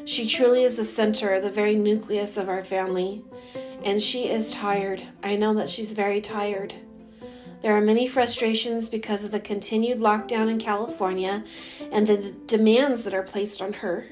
She 0.04 0.28
truly 0.28 0.64
is 0.64 0.76
the 0.76 0.84
center, 0.84 1.40
the 1.40 1.50
very 1.50 1.76
nucleus 1.76 2.36
of 2.36 2.50
our 2.50 2.64
family, 2.64 3.24
and 3.86 4.02
she 4.02 4.28
is 4.28 4.52
tired. 4.52 5.04
I 5.24 5.38
know 5.38 5.54
that 5.54 5.70
she's 5.70 5.94
very 5.94 6.20
tired. 6.20 6.74
There 7.62 7.74
are 7.74 7.82
many 7.82 8.06
frustrations 8.06 8.90
because 8.90 9.24
of 9.24 9.32
the 9.32 9.40
continued 9.40 10.00
lockdown 10.00 10.50
in 10.50 10.60
California 10.60 11.46
and 11.92 12.08
the 12.08 12.34
demands 12.48 13.04
that 13.04 13.14
are 13.14 13.24
placed 13.24 13.62
on 13.62 13.74
her. 13.74 14.08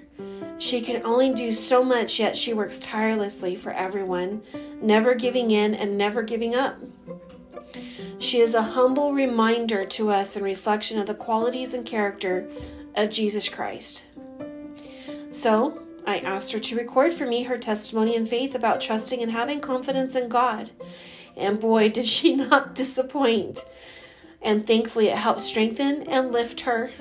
She 0.60 0.82
can 0.82 1.04
only 1.06 1.34
do 1.34 1.52
so 1.52 1.84
much, 1.84 2.20
yet 2.20 2.38
she 2.38 2.54
works 2.54 2.80
tirelessly 2.80 3.56
for 3.56 3.72
everyone, 3.72 4.44
never 4.82 5.14
giving 5.14 5.52
in 5.52 5.74
and 5.74 5.98
never 5.98 6.22
giving 6.22 6.56
up. 6.56 6.78
She 8.20 8.40
is 8.40 8.54
a 8.54 8.62
humble 8.62 9.14
reminder 9.14 9.86
to 9.86 10.10
us 10.12 10.36
and 10.36 10.44
reflection 10.44 11.00
of 11.00 11.08
the 11.08 11.14
qualities 11.14 11.74
and 11.74 11.86
character 11.86 12.50
of 12.96 13.10
Jesus 13.10 13.50
Christ. 13.50 14.08
So, 15.32 15.82
I 16.06 16.20
asked 16.20 16.52
her 16.54 16.60
to 16.60 16.76
record 16.76 17.14
for 17.14 17.26
me 17.26 17.44
her 17.44 17.58
testimony 17.58 18.16
and 18.16 18.28
faith 18.28 18.56
about 18.56 18.82
trusting 18.82 19.22
and 19.22 19.32
having 19.32 19.62
confidence 19.62 20.16
in 20.16 20.28
God. 20.28 20.72
And 21.38 21.60
boy, 21.60 21.90
did 21.90 22.06
she 22.06 22.36
not 22.36 22.76
disappoint. 22.76 23.66
And 24.42 24.66
thankfully, 24.66 25.08
it 25.08 25.18
helped 25.18 25.42
strengthen 25.42 26.04
and 26.04 26.32
lift 26.32 26.62
her. 26.62 26.92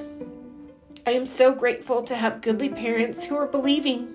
I 1.07 1.13
am 1.13 1.25
so 1.25 1.55
grateful 1.55 2.03
to 2.03 2.15
have 2.15 2.43
goodly 2.43 2.69
parents 2.69 3.25
who 3.25 3.37
are 3.37 3.47
believing. 3.47 4.15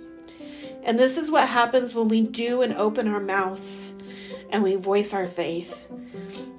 And 0.84 1.00
this 1.00 1.18
is 1.18 1.32
what 1.32 1.48
happens 1.48 1.96
when 1.96 2.08
we 2.08 2.22
do 2.22 2.62
and 2.62 2.74
open 2.74 3.08
our 3.08 3.20
mouths 3.20 3.96
and 4.52 4.62
we 4.62 4.76
voice 4.76 5.14
our 5.14 5.26
faith. 5.26 5.88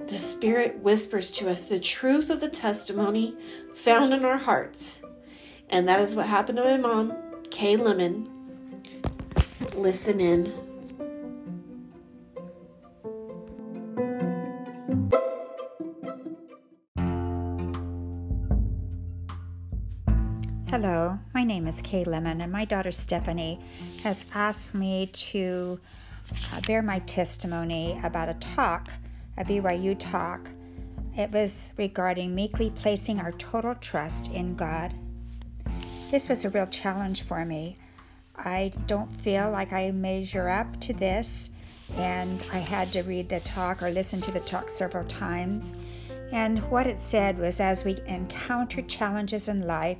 The 0.07 0.19
Spirit 0.19 0.79
whispers 0.81 1.31
to 1.33 1.51
us 1.51 1.65
the 1.65 1.81
truth 1.81 2.31
of 2.31 2.41
the 2.41 2.49
testimony 2.49 3.37
found 3.73 4.13
in 4.13 4.25
our 4.25 4.37
hearts. 4.37 5.03
And 5.71 5.89
that 5.89 5.99
is 5.99 6.15
what 6.15 6.27
happened 6.27 6.59
to 6.59 6.65
my 6.65 6.77
mom, 6.77 7.15
Kay 7.51 7.77
Lemon. 7.77 8.29
Listen 9.75 10.21
in. 10.21 10.53
Hello, 20.69 21.19
my 21.33 21.45
name 21.45 21.67
is 21.67 21.81
Kay 21.81 22.05
Lemon, 22.05 22.41
and 22.41 22.53
my 22.53 22.65
daughter 22.67 22.91
Stephanie 22.91 23.59
has 24.03 24.25
asked 24.35 24.75
me 24.75 25.07
to 25.13 25.81
uh, 26.53 26.61
bear 26.67 26.83
my 26.83 26.99
testimony 27.01 27.99
about 28.03 28.29
a 28.29 28.35
talk, 28.35 28.91
a 29.37 29.45
BYU 29.45 29.99
talk. 29.99 30.49
It 31.17 31.33
was 31.33 31.73
regarding 31.76 32.35
meekly 32.35 32.71
placing 32.71 33.21
our 33.21 33.33
total 33.33 33.75
trust 33.75 34.29
in 34.29 34.55
God. 34.55 34.95
This 36.11 36.29
was 36.29 36.45
a 36.45 36.50
real 36.50 36.67
challenge 36.67 37.23
for 37.23 37.45
me. 37.45 37.76
I 38.37 38.73
don't 38.87 39.12
feel 39.21 39.50
like 39.50 39.73
I 39.73 39.91
measure 39.91 40.49
up 40.49 40.81
to 40.83 40.93
this, 40.93 41.50
and 41.97 42.45
I 42.53 42.59
had 42.59 42.93
to 42.93 43.03
read 43.03 43.29
the 43.29 43.41
talk 43.41 43.83
or 43.83 43.91
listen 43.91 44.21
to 44.23 44.33
the 44.33 44.41
talk 44.41 44.69
several 44.69 45.05
times. 45.05 45.73
And 46.33 46.59
what 46.71 46.87
it 46.87 47.00
said 47.00 47.38
was 47.38 47.61
as 47.61 47.85
we 47.85 47.99
encounter 48.07 48.83
challenges 48.83 49.49
in 49.49 49.67
life, 49.67 49.99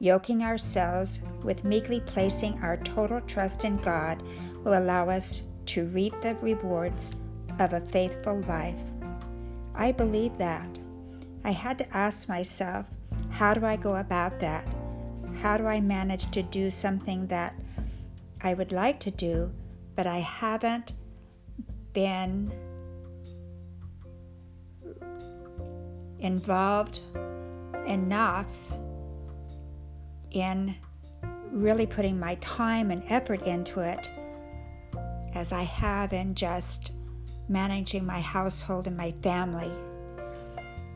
yoking 0.00 0.42
ourselves 0.42 1.20
with 1.42 1.64
meekly 1.64 2.00
placing 2.00 2.62
our 2.62 2.76
total 2.76 3.20
trust 3.20 3.64
in 3.64 3.76
God 3.76 4.20
will 4.64 4.76
allow 4.76 5.08
us 5.08 5.42
to 5.66 5.86
reap 5.86 6.20
the 6.20 6.34
rewards 6.36 7.10
of 7.58 7.72
a 7.72 7.80
faithful 7.80 8.40
life. 8.42 8.78
I 9.74 9.92
believe 9.92 10.36
that. 10.38 10.68
I 11.44 11.50
had 11.50 11.78
to 11.78 11.96
ask 11.96 12.28
myself, 12.28 12.86
how 13.30 13.54
do 13.54 13.66
I 13.66 13.76
go 13.76 13.96
about 13.96 14.40
that? 14.40 14.66
How 15.42 15.56
do 15.56 15.66
I 15.66 15.80
manage 15.80 16.30
to 16.30 16.42
do 16.42 16.70
something 16.70 17.26
that 17.26 17.54
I 18.42 18.54
would 18.54 18.72
like 18.72 19.00
to 19.00 19.10
do, 19.10 19.50
but 19.96 20.06
I 20.06 20.18
haven't 20.18 20.92
been 21.92 22.52
involved 26.18 27.00
enough 27.86 28.46
in 30.30 30.74
really 31.50 31.86
putting 31.86 32.18
my 32.18 32.34
time 32.36 32.90
and 32.90 33.02
effort 33.08 33.42
into 33.42 33.80
it 33.80 34.10
as 35.34 35.52
I 35.52 35.62
have 35.62 36.12
in 36.12 36.34
just 36.34 36.92
managing 37.48 38.06
my 38.06 38.20
household 38.20 38.86
and 38.86 38.96
my 38.96 39.12
family. 39.12 39.70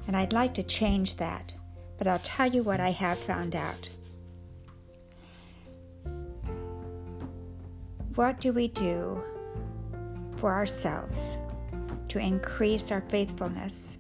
And 0.07 0.17
I'd 0.17 0.33
like 0.33 0.55
to 0.55 0.62
change 0.62 1.17
that, 1.17 1.52
but 1.99 2.07
I'll 2.07 2.19
tell 2.21 2.50
you 2.50 2.62
what 2.62 2.81
I 2.81 2.90
have 2.90 3.19
found 3.19 3.55
out. 3.55 3.88
What 8.14 8.40
do 8.40 8.52
we 8.52 8.69
do 8.69 9.23
for 10.37 10.52
ourselves 10.52 11.37
to 12.08 12.19
increase 12.19 12.91
our 12.91 13.02
faithfulness 13.02 13.99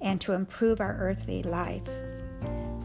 and 0.00 0.20
to 0.20 0.32
improve 0.32 0.80
our 0.80 0.96
earthly 1.00 1.42
life? 1.42 1.88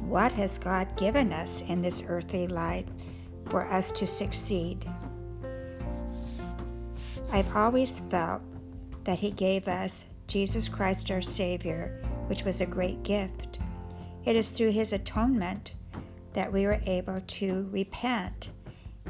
What 0.02 0.32
has 0.32 0.58
God 0.58 0.96
given 0.98 1.32
us 1.32 1.62
in 1.62 1.82
this 1.82 2.04
earthly 2.08 2.48
life 2.48 2.86
for 3.50 3.66
us 3.66 3.92
to 3.94 4.08
succeed? 4.08 4.86
I've 7.32 7.56
always 7.56 8.00
felt 8.00 8.42
that 9.04 9.20
He 9.20 9.32
gave 9.32 9.68
us 9.68 10.06
Jesus 10.28 10.70
Christ 10.70 11.12
our 11.12 11.22
Savior, 11.22 12.02
which 12.28 12.44
was 12.44 12.62
a 12.62 12.66
great 12.66 13.04
gift. 13.04 13.60
It 14.26 14.36
is 14.36 14.52
through 14.52 14.72
His 14.72 14.94
atonement 14.94 15.74
that 16.34 16.52
we 16.52 16.66
were 16.66 16.82
able 16.86 17.22
to 17.22 17.68
repent, 17.72 18.52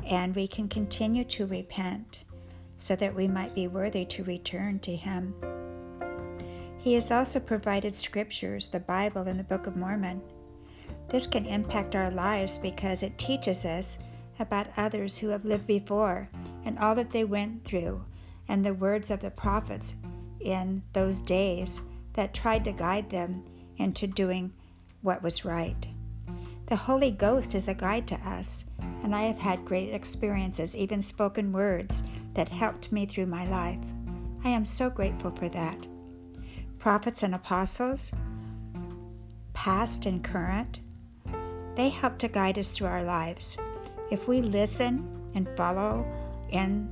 and 0.05 0.35
we 0.35 0.47
can 0.47 0.67
continue 0.67 1.23
to 1.25 1.45
repent 1.45 2.23
so 2.77 2.95
that 2.95 3.15
we 3.15 3.27
might 3.27 3.53
be 3.53 3.67
worthy 3.67 4.05
to 4.05 4.23
return 4.23 4.79
to 4.79 4.95
Him. 4.95 5.35
He 6.77 6.93
has 6.93 7.11
also 7.11 7.39
provided 7.39 7.93
scriptures, 7.93 8.69
the 8.69 8.79
Bible, 8.79 9.21
and 9.23 9.39
the 9.39 9.43
Book 9.43 9.67
of 9.67 9.75
Mormon 9.75 10.21
this 11.11 11.27
can 11.27 11.45
impact 11.45 11.93
our 11.93 12.09
lives 12.09 12.57
because 12.57 13.03
it 13.03 13.17
teaches 13.17 13.65
us 13.65 13.99
about 14.39 14.67
others 14.77 15.17
who 15.17 15.27
have 15.27 15.43
lived 15.43 15.67
before 15.67 16.29
and 16.63 16.79
all 16.79 16.95
that 16.95 17.11
they 17.11 17.25
went 17.25 17.65
through, 17.65 18.01
and 18.51 18.65
the 18.65 18.73
words 18.73 19.09
of 19.09 19.21
the 19.21 19.31
prophets 19.31 19.95
in 20.41 20.83
those 20.91 21.21
days 21.21 21.81
that 22.11 22.33
tried 22.33 22.65
to 22.65 22.73
guide 22.73 23.09
them 23.09 23.41
into 23.77 24.05
doing 24.05 24.51
what 25.01 25.23
was 25.23 25.45
right. 25.45 25.87
The 26.65 26.75
Holy 26.75 27.11
Ghost 27.11 27.55
is 27.55 27.69
a 27.69 27.73
guide 27.73 28.07
to 28.07 28.15
us, 28.15 28.65
and 29.03 29.15
I 29.15 29.21
have 29.21 29.39
had 29.39 29.63
great 29.63 29.93
experiences, 29.93 30.75
even 30.75 31.01
spoken 31.01 31.53
words, 31.53 32.03
that 32.33 32.49
helped 32.49 32.91
me 32.91 33.05
through 33.05 33.27
my 33.27 33.45
life. 33.47 33.79
I 34.43 34.49
am 34.49 34.65
so 34.65 34.89
grateful 34.89 35.31
for 35.31 35.47
that. 35.47 35.87
Prophets 36.77 37.23
and 37.23 37.33
apostles, 37.33 38.11
past 39.53 40.05
and 40.05 40.21
current, 40.21 40.81
they 41.75 41.87
help 41.87 42.17
to 42.17 42.27
guide 42.27 42.59
us 42.59 42.71
through 42.71 42.87
our 42.87 43.03
lives. 43.03 43.55
If 44.09 44.27
we 44.27 44.41
listen 44.41 45.31
and 45.35 45.47
follow 45.55 46.05
in 46.49 46.89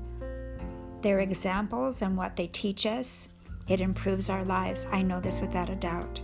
their 1.01 1.19
examples 1.19 2.01
and 2.01 2.17
what 2.17 2.35
they 2.35 2.47
teach 2.47 2.85
us, 2.85 3.29
it 3.67 3.81
improves 3.81 4.29
our 4.29 4.43
lives. 4.43 4.85
I 4.91 5.01
know 5.01 5.19
this 5.19 5.39
without 5.39 5.69
a 5.69 5.75
doubt. 5.75 6.19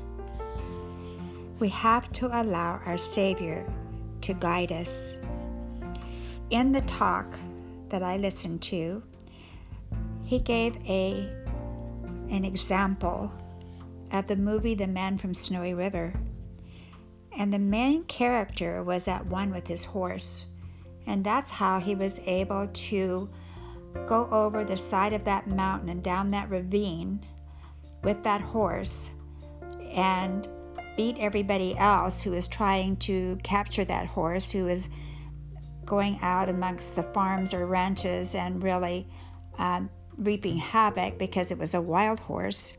We 1.60 1.70
have 1.70 2.12
to 2.14 2.28
allow 2.28 2.82
our 2.86 2.98
Savior 2.98 3.66
to 4.22 4.34
guide 4.34 4.72
us. 4.72 5.18
In 6.50 6.72
the 6.72 6.82
talk 6.82 7.38
that 7.90 8.04
I 8.04 8.18
listened 8.18 8.62
to, 8.64 9.02
he 10.24 10.40
gave 10.40 10.76
a 10.86 11.30
an 12.30 12.44
example 12.44 13.32
of 14.12 14.28
the 14.28 14.36
movie 14.36 14.76
The 14.76 14.88
Man 14.88 15.18
from 15.18 15.34
Snowy 15.34 15.74
River 15.74 16.14
and 17.38 17.52
the 17.52 17.60
main 17.60 18.04
character 18.04 18.82
was 18.84 19.08
at 19.08 19.26
one 19.26 19.52
with 19.52 19.68
his 19.68 19.84
horse. 19.84 20.46
And 21.06 21.24
that's 21.24 21.52
how 21.52 21.80
he 21.80 21.96
was 21.96 22.20
able 22.26 22.68
to 22.68 23.30
go 24.08 24.28
over 24.32 24.64
the 24.64 24.78
side 24.78 25.14
of 25.14 25.26
that 25.26 25.48
mountain 25.48 25.90
and 25.90 26.04
down 26.04 26.32
that 26.32 26.50
ravine 26.50 27.20
with 28.04 28.22
that 28.24 28.42
horse 28.42 29.12
and 29.94 30.48
beat 30.96 31.18
everybody 31.20 31.78
else 31.78 32.22
who 32.22 32.32
was 32.32 32.48
trying 32.48 32.98
to 32.98 33.38
capture 33.44 33.84
that 33.86 34.06
horse, 34.06 34.52
who 34.52 34.66
was 34.66 34.90
going 35.86 36.20
out 36.22 36.50
amongst 36.50 36.96
the 36.96 37.04
farms 37.04 37.54
or 37.54 37.66
ranches 37.66 38.36
and 38.36 38.64
really 38.64 39.08
um, 39.58 39.90
reaping 40.18 40.58
havoc 40.58 41.18
because 41.18 41.52
it 41.52 41.58
was 41.58 41.74
a 41.74 41.82
wild 41.82 42.20
horse. 42.20 42.74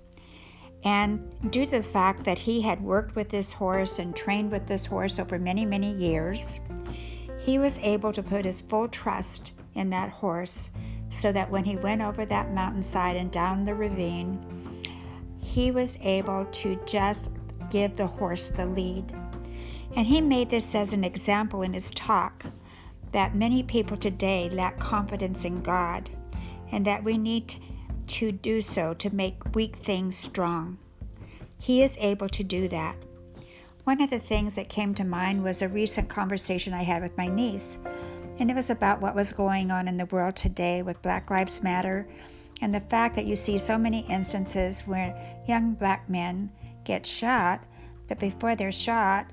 And 0.85 1.50
due 1.50 1.64
to 1.64 1.70
the 1.70 1.83
fact 1.83 2.24
that 2.24 2.38
he 2.38 2.61
had 2.61 2.81
worked 2.81 3.16
with 3.16 3.29
this 3.29 3.52
horse 3.52 3.98
and 3.98 4.14
trained 4.14 4.52
with 4.52 4.66
this 4.66 4.87
horse 4.87 5.18
over 5.18 5.38
many, 5.38 5.66
many 5.66 5.92
years, 5.92 6.59
he 7.40 7.59
was 7.59 7.79
able 7.79 8.12
to 8.12 8.22
put 8.22 8.44
his 8.44 8.61
full 8.61 8.88
trust 8.88 9.52
in 9.74 9.90
that 9.90 10.11
horse 10.11 10.70
so 11.10 11.32
that 11.32 11.50
when 11.50 11.64
he 11.64 11.76
went 11.76 12.02
over 12.02 12.24
that 12.24 12.52
mountainside 12.52 13.16
and 13.16 13.30
down 13.30 13.64
the 13.64 13.74
ravine, 13.74 14.38
he 15.40 15.70
was 15.70 15.96
able 16.02 16.44
to 16.46 16.78
just 16.86 17.30
give 17.70 17.96
the 17.96 18.06
horse 18.06 18.50
the 18.50 18.66
lead. 18.66 19.12
And 19.94 20.06
he 20.06 20.20
made 20.20 20.50
this 20.50 20.74
as 20.74 20.92
an 20.92 21.04
example 21.04 21.62
in 21.62 21.72
his 21.72 21.90
talk 21.92 22.44
that 23.12 23.34
many 23.34 23.62
people 23.62 23.96
today 23.96 24.50
lack 24.50 24.78
confidence 24.78 25.44
in 25.44 25.62
God 25.62 26.10
and 26.70 26.86
that 26.86 27.02
we 27.02 27.16
need 27.16 27.54
to 28.06 28.32
do 28.32 28.60
so 28.60 28.94
to 28.94 29.14
make 29.14 29.54
weak 29.54 29.76
things 29.76 30.16
strong. 30.16 30.78
He 31.58 31.82
is 31.82 31.96
able 32.00 32.28
to 32.30 32.44
do 32.44 32.68
that. 32.68 32.96
One 33.84 34.02
of 34.02 34.10
the 34.10 34.18
things 34.18 34.56
that 34.56 34.68
came 34.68 34.94
to 34.94 35.04
mind 35.04 35.42
was 35.42 35.62
a 35.62 35.68
recent 35.68 36.08
conversation 36.08 36.74
I 36.74 36.82
had 36.82 37.02
with 37.02 37.16
my 37.16 37.28
niece, 37.28 37.78
and 38.38 38.51
it 38.51 38.55
was 38.55 38.70
about 38.70 39.01
what 39.01 39.14
was 39.14 39.33
going 39.33 39.70
on 39.70 39.88
in 39.88 39.96
the 39.96 40.07
world 40.07 40.37
today 40.37 40.83
with 40.83 41.03
Black 41.03 41.31
Lives 41.31 41.62
Matter 41.62 42.07
and 42.61 42.75
the 42.75 42.81
fact 42.81 43.16
that 43.16 43.27
you 43.27 43.37
see 43.37 43.59
so 43.59 43.77
many 43.77 44.01
instances 44.01 44.81
where 44.87 45.14
young 45.46 45.75
black 45.75 46.09
men 46.09 46.51
get 46.85 47.05
shot, 47.05 47.62
but 48.09 48.18
before 48.18 48.57
they're 48.57 48.72
shot, 48.72 49.27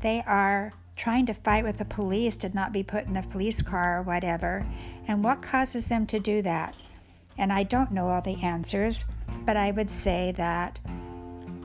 they 0.00 0.22
are 0.26 0.72
trying 0.96 1.26
to 1.26 1.34
fight 1.34 1.64
with 1.64 1.78
the 1.78 1.84
police 1.84 2.36
to 2.38 2.48
not 2.54 2.72
be 2.72 2.82
put 2.82 3.06
in 3.06 3.14
the 3.14 3.22
police 3.22 3.62
car 3.62 3.98
or 3.98 4.02
whatever. 4.02 4.66
And 5.06 5.24
what 5.24 5.42
causes 5.42 5.86
them 5.86 6.06
to 6.06 6.20
do 6.20 6.42
that? 6.42 6.74
And 7.36 7.52
I 7.52 7.62
don't 7.62 7.92
know 7.92 8.08
all 8.08 8.20
the 8.20 8.42
answers, 8.42 9.04
but 9.44 9.56
I 9.56 9.70
would 9.70 9.90
say 9.90 10.32
that 10.36 10.78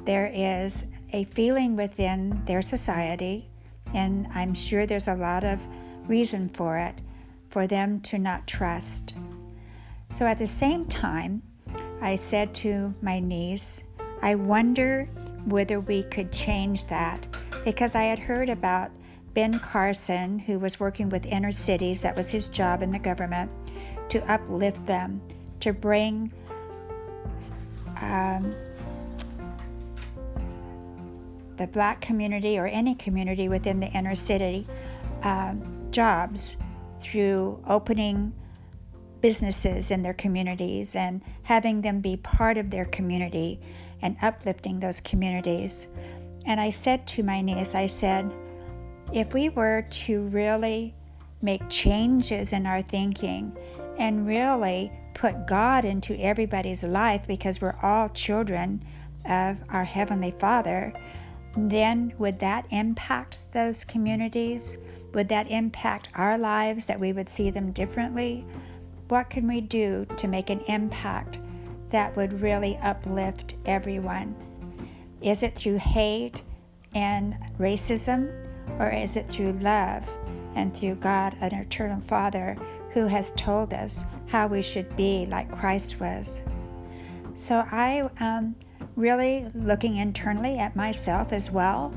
there 0.05 0.31
is 0.33 0.85
a 1.11 1.23
feeling 1.25 1.75
within 1.75 2.43
their 2.45 2.61
society, 2.61 3.47
and 3.93 4.27
I'm 4.33 4.53
sure 4.53 4.85
there's 4.85 5.07
a 5.07 5.15
lot 5.15 5.43
of 5.43 5.59
reason 6.07 6.49
for 6.49 6.77
it, 6.77 7.01
for 7.49 7.67
them 7.67 8.01
to 8.01 8.17
not 8.17 8.47
trust. 8.47 9.15
So 10.11 10.25
at 10.25 10.37
the 10.37 10.47
same 10.47 10.85
time, 10.85 11.41
I 12.01 12.15
said 12.17 12.53
to 12.55 12.93
my 13.01 13.19
niece, 13.19 13.83
I 14.21 14.35
wonder 14.35 15.09
whether 15.45 15.79
we 15.79 16.03
could 16.03 16.31
change 16.31 16.85
that 16.85 17.27
because 17.65 17.95
I 17.95 18.03
had 18.03 18.19
heard 18.19 18.49
about 18.49 18.91
Ben 19.33 19.59
Carson, 19.59 20.37
who 20.37 20.59
was 20.59 20.79
working 20.79 21.09
with 21.09 21.25
inner 21.25 21.51
cities, 21.51 22.01
that 22.01 22.15
was 22.15 22.29
his 22.29 22.49
job 22.49 22.83
in 22.83 22.91
the 22.91 22.99
government, 22.99 23.51
to 24.09 24.23
uplift 24.31 24.85
them, 24.85 25.21
to 25.61 25.73
bring 25.73 26.31
um, 28.01 28.53
the 31.57 31.67
black 31.67 32.01
community 32.01 32.59
or 32.59 32.67
any 32.67 32.95
community 32.95 33.49
within 33.49 33.79
the 33.79 33.87
inner 33.87 34.15
city 34.15 34.67
um, 35.23 35.72
jobs 35.93 36.57
through 36.99 37.63
opening 37.67 38.33
businesses 39.21 39.91
in 39.91 40.03
their 40.03 40.13
communities 40.13 40.95
and 40.95 41.21
having 41.43 41.81
them 41.81 42.01
be 42.01 42.17
part 42.17 42.57
of 42.57 42.69
their 42.69 42.85
community 42.85 43.59
and 44.01 44.17
uplifting 44.21 44.79
those 44.79 44.99
communities. 44.99 45.87
And 46.45 46.59
I 46.59 46.71
said 46.71 47.07
to 47.07 47.23
my 47.23 47.41
niece, 47.41 47.73
I 47.73 47.87
said, 47.87 48.33
if 49.13 49.33
we 49.33 49.47
were 49.47 49.85
to 49.89 50.23
really 50.23 50.93
make 51.41 51.69
changes 51.69 52.51
in 52.51 52.65
our 52.65 52.81
thinking 52.81 53.55
and 53.97 54.27
really 54.27 54.91
put 55.13 55.47
God 55.47 55.85
into 55.85 56.19
everybody's 56.19 56.83
life 56.83 57.27
because 57.27 57.61
we're 57.61 57.77
all 57.81 58.09
children 58.09 58.83
of 59.25 59.57
our 59.69 59.83
Heavenly 59.85 60.31
Father, 60.31 60.91
then 61.55 62.13
would 62.17 62.39
that 62.39 62.65
impact 62.71 63.37
those 63.51 63.85
communities? 63.85 64.77
Would 65.13 65.29
that 65.29 65.51
impact 65.51 66.09
our 66.15 66.37
lives 66.37 66.87
that 66.87 66.99
we 66.99 67.13
would 67.13 67.29
see 67.29 67.51
them 67.51 67.71
differently? 67.71 68.45
What 69.09 69.29
can 69.29 69.47
we 69.47 69.61
do 69.61 70.05
to 70.17 70.27
make 70.27 70.49
an 70.49 70.61
impact 70.61 71.37
that 71.91 72.15
would 72.15 72.41
really 72.41 72.77
uplift 72.77 73.55
everyone? 73.65 74.35
Is 75.21 75.43
it 75.43 75.55
through 75.55 75.77
hate 75.77 76.41
and 76.95 77.35
racism, 77.59 78.31
or 78.79 78.89
is 78.89 79.15
it 79.15 79.29
through 79.29 79.53
love 79.53 80.03
and 80.55 80.73
through 80.73 80.95
God, 80.95 81.35
an 81.41 81.53
eternal 81.53 82.01
Father, 82.01 82.57
who 82.89 83.07
has 83.07 83.31
told 83.31 83.73
us 83.73 84.05
how 84.27 84.47
we 84.47 84.61
should 84.61 84.95
be 84.95 85.27
like 85.27 85.51
Christ 85.51 85.99
was? 85.99 86.41
So 87.35 87.65
I 87.71 88.09
am 88.19 88.55
really 88.95 89.47
looking 89.53 89.97
internally 89.97 90.57
at 90.59 90.75
myself 90.75 91.33
as 91.33 91.51
well. 91.51 91.93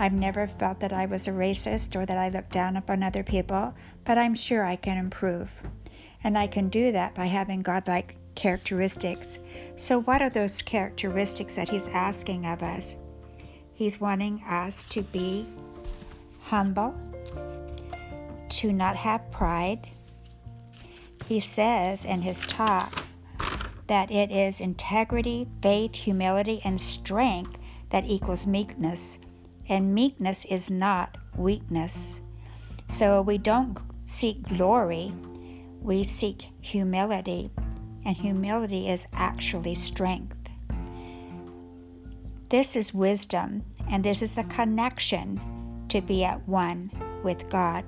I've 0.00 0.14
never 0.14 0.46
felt 0.46 0.80
that 0.80 0.94
I 0.94 1.04
was 1.04 1.28
a 1.28 1.32
racist 1.32 1.94
or 1.94 2.06
that 2.06 2.16
I 2.16 2.30
looked 2.30 2.52
down 2.52 2.78
upon 2.78 3.02
other 3.02 3.22
people, 3.22 3.74
but 4.06 4.16
I'm 4.16 4.34
sure 4.34 4.64
I 4.64 4.76
can 4.76 4.96
improve. 4.96 5.50
And 6.24 6.38
I 6.38 6.46
can 6.46 6.70
do 6.70 6.92
that 6.92 7.14
by 7.14 7.26
having 7.26 7.60
godlike 7.60 8.16
characteristics. 8.34 9.38
So, 9.76 10.00
what 10.00 10.22
are 10.22 10.30
those 10.30 10.62
characteristics 10.62 11.56
that 11.56 11.68
He's 11.68 11.86
asking 11.88 12.46
of 12.46 12.62
us? 12.62 12.96
He's 13.74 14.00
wanting 14.00 14.42
us 14.48 14.84
to 14.84 15.02
be 15.02 15.46
humble, 16.40 16.94
to 18.48 18.72
not 18.72 18.96
have 18.96 19.30
pride. 19.30 19.86
He 21.26 21.40
says 21.40 22.06
in 22.06 22.22
His 22.22 22.40
talk 22.44 22.90
that 23.86 24.10
it 24.10 24.30
is 24.30 24.60
integrity, 24.60 25.46
faith, 25.60 25.94
humility, 25.94 26.62
and 26.64 26.80
strength 26.80 27.58
that 27.90 28.06
equals 28.06 28.46
meekness. 28.46 29.18
And 29.70 29.94
meekness 29.94 30.44
is 30.46 30.68
not 30.68 31.16
weakness. 31.36 32.20
So 32.88 33.22
we 33.22 33.38
don't 33.38 33.78
seek 34.04 34.42
glory, 34.42 35.14
we 35.80 36.02
seek 36.02 36.48
humility, 36.60 37.52
and 38.04 38.16
humility 38.16 38.88
is 38.88 39.06
actually 39.12 39.76
strength. 39.76 40.36
This 42.48 42.74
is 42.74 42.92
wisdom, 42.92 43.62
and 43.88 44.02
this 44.02 44.22
is 44.22 44.34
the 44.34 44.42
connection 44.42 45.86
to 45.90 46.00
be 46.00 46.24
at 46.24 46.48
one 46.48 46.90
with 47.22 47.48
God. 47.48 47.84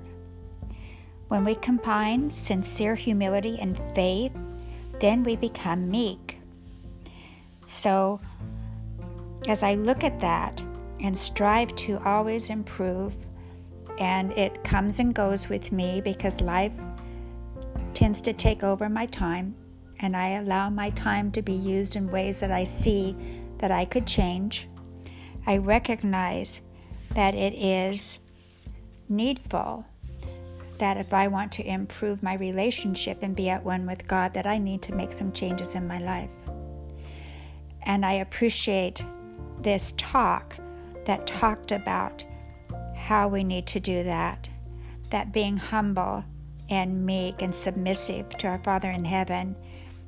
When 1.27 1.43
we 1.43 1.53
combine 1.53 2.31
sincere 2.31 2.95
humility 2.95 3.57
and 3.59 3.77
faith, 3.93 4.31
then 5.01 5.23
we 5.25 5.35
become 5.35 5.91
meek. 5.91 6.37
So, 7.65 8.21
as 9.49 9.63
I 9.63 9.73
look 9.75 10.05
at 10.05 10.21
that 10.21 10.63
and 11.03 11.15
strive 11.17 11.75
to 11.75 11.99
always 12.05 12.49
improve, 12.49 13.13
and 13.99 14.31
it 14.31 14.63
comes 14.63 14.99
and 14.99 15.13
goes 15.13 15.49
with 15.49 15.71
me 15.71 16.01
because 16.01 16.41
life 16.41 16.71
tends 17.93 18.21
to 18.21 18.33
take 18.33 18.63
over 18.63 18.89
my 18.89 19.05
time, 19.07 19.53
and 19.99 20.15
I 20.15 20.29
allow 20.29 20.69
my 20.69 20.89
time 20.91 21.31
to 21.33 21.41
be 21.41 21.53
used 21.53 21.97
in 21.97 22.09
ways 22.09 22.39
that 22.39 22.51
I 22.51 22.63
see 22.63 23.15
that 23.59 23.69
I 23.69 23.85
could 23.85 24.07
change. 24.07 24.67
I 25.45 25.57
recognize 25.57 26.61
that 27.13 27.35
it 27.35 27.53
is 27.53 28.19
needful 29.09 29.85
that 30.79 30.97
if 30.97 31.13
I 31.13 31.27
want 31.27 31.51
to 31.53 31.67
improve 31.67 32.23
my 32.23 32.35
relationship 32.35 33.19
and 33.21 33.35
be 33.35 33.49
at 33.49 33.63
one 33.63 33.85
with 33.85 34.07
God, 34.07 34.33
that 34.33 34.47
I 34.47 34.57
need 34.57 34.81
to 34.83 34.95
make 34.95 35.13
some 35.13 35.31
changes 35.31 35.75
in 35.75 35.87
my 35.87 35.99
life. 35.99 36.29
And 37.83 38.05
I 38.05 38.13
appreciate 38.13 39.05
this 39.61 39.93
talk 39.97 40.55
that 41.05 41.27
talked 41.27 41.71
about 41.71 42.23
how 42.95 43.27
we 43.27 43.43
need 43.43 43.67
to 43.67 43.79
do 43.79 44.03
that. 44.03 44.49
That 45.09 45.31
being 45.31 45.57
humble 45.57 46.23
and 46.69 47.05
meek 47.05 47.41
and 47.41 47.53
submissive 47.53 48.29
to 48.37 48.47
our 48.47 48.59
Father 48.59 48.89
in 48.89 49.05
heaven 49.05 49.55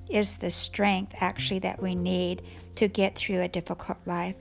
is 0.09 0.37
the 0.37 0.51
strength 0.51 1.13
actually 1.19 1.59
that 1.59 1.81
we 1.81 1.95
need 1.95 2.41
to 2.75 2.87
get 2.87 3.15
through 3.15 3.41
a 3.41 3.47
difficult 3.47 3.97
life. 4.05 4.35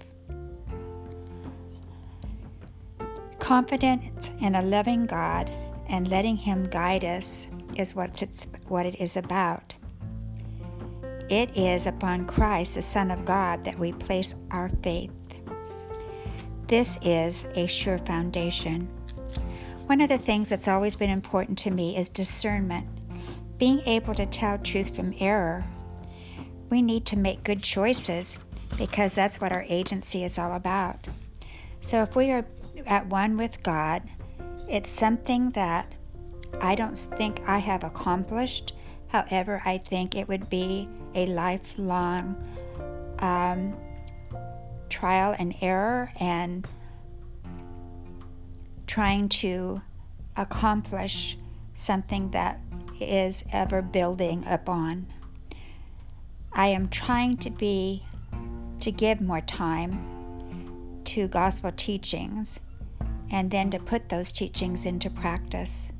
Confidence 3.38 4.32
in 4.40 4.54
a 4.54 4.62
loving 4.62 5.06
God 5.06 5.50
and 5.88 6.08
letting 6.08 6.36
Him 6.36 6.64
guide 6.64 7.04
us 7.04 7.46
is 7.76 7.94
what 7.94 8.22
it's 8.22 8.46
what 8.68 8.86
it 8.86 9.00
is 9.00 9.16
about. 9.16 9.74
It 11.28 11.56
is 11.56 11.86
upon 11.86 12.26
Christ, 12.26 12.74
the 12.74 12.82
Son 12.82 13.10
of 13.10 13.24
God, 13.24 13.64
that 13.64 13.78
we 13.78 13.92
place 13.92 14.34
our 14.50 14.70
faith. 14.82 15.10
This 16.66 16.98
is 17.02 17.46
a 17.54 17.66
sure 17.66 17.98
foundation. 17.98 18.88
One 19.86 20.00
of 20.00 20.08
the 20.08 20.18
things 20.18 20.48
that's 20.48 20.68
always 20.68 20.96
been 20.96 21.10
important 21.10 21.58
to 21.58 21.70
me 21.70 21.96
is 21.96 22.08
discernment, 22.08 22.86
being 23.58 23.80
able 23.80 24.14
to 24.14 24.24
tell 24.24 24.56
truth 24.58 24.96
from 24.96 25.14
error. 25.20 25.64
We 26.70 26.80
need 26.80 27.06
to 27.06 27.18
make 27.18 27.44
good 27.44 27.62
choices 27.62 28.38
because 28.78 29.14
that's 29.14 29.40
what 29.40 29.52
our 29.52 29.64
agency 29.68 30.24
is 30.24 30.38
all 30.38 30.54
about. 30.54 31.06
So 31.82 32.02
if 32.02 32.16
we 32.16 32.30
are 32.30 32.46
at 32.86 33.06
one 33.06 33.36
with 33.36 33.62
God, 33.62 34.02
it's 34.66 34.90
something 34.90 35.50
that 35.50 35.92
I 36.62 36.74
don't 36.74 36.96
think 36.96 37.42
I 37.46 37.58
have 37.58 37.84
accomplished. 37.84 38.74
However, 39.08 39.60
I 39.64 39.78
think 39.78 40.16
it 40.16 40.26
would 40.28 40.48
be 40.48 40.88
a 41.14 41.26
lifelong 41.26 42.36
um, 43.18 43.76
trial 44.94 45.34
and 45.36 45.56
error 45.60 46.12
and 46.20 46.64
trying 48.86 49.28
to 49.28 49.82
accomplish 50.36 51.36
something 51.74 52.30
that 52.30 52.60
is 53.00 53.44
ever 53.50 53.82
building 53.82 54.44
upon. 54.46 55.06
I 56.52 56.68
am 56.68 56.88
trying 56.88 57.38
to 57.38 57.50
be, 57.50 58.04
to 58.80 58.92
give 58.92 59.20
more 59.20 59.40
time 59.40 61.02
to 61.06 61.26
gospel 61.26 61.72
teachings 61.72 62.60
and 63.32 63.50
then 63.50 63.72
to 63.72 63.80
put 63.80 64.08
those 64.08 64.30
teachings 64.30 64.86
into 64.86 65.10
practice. 65.10 65.92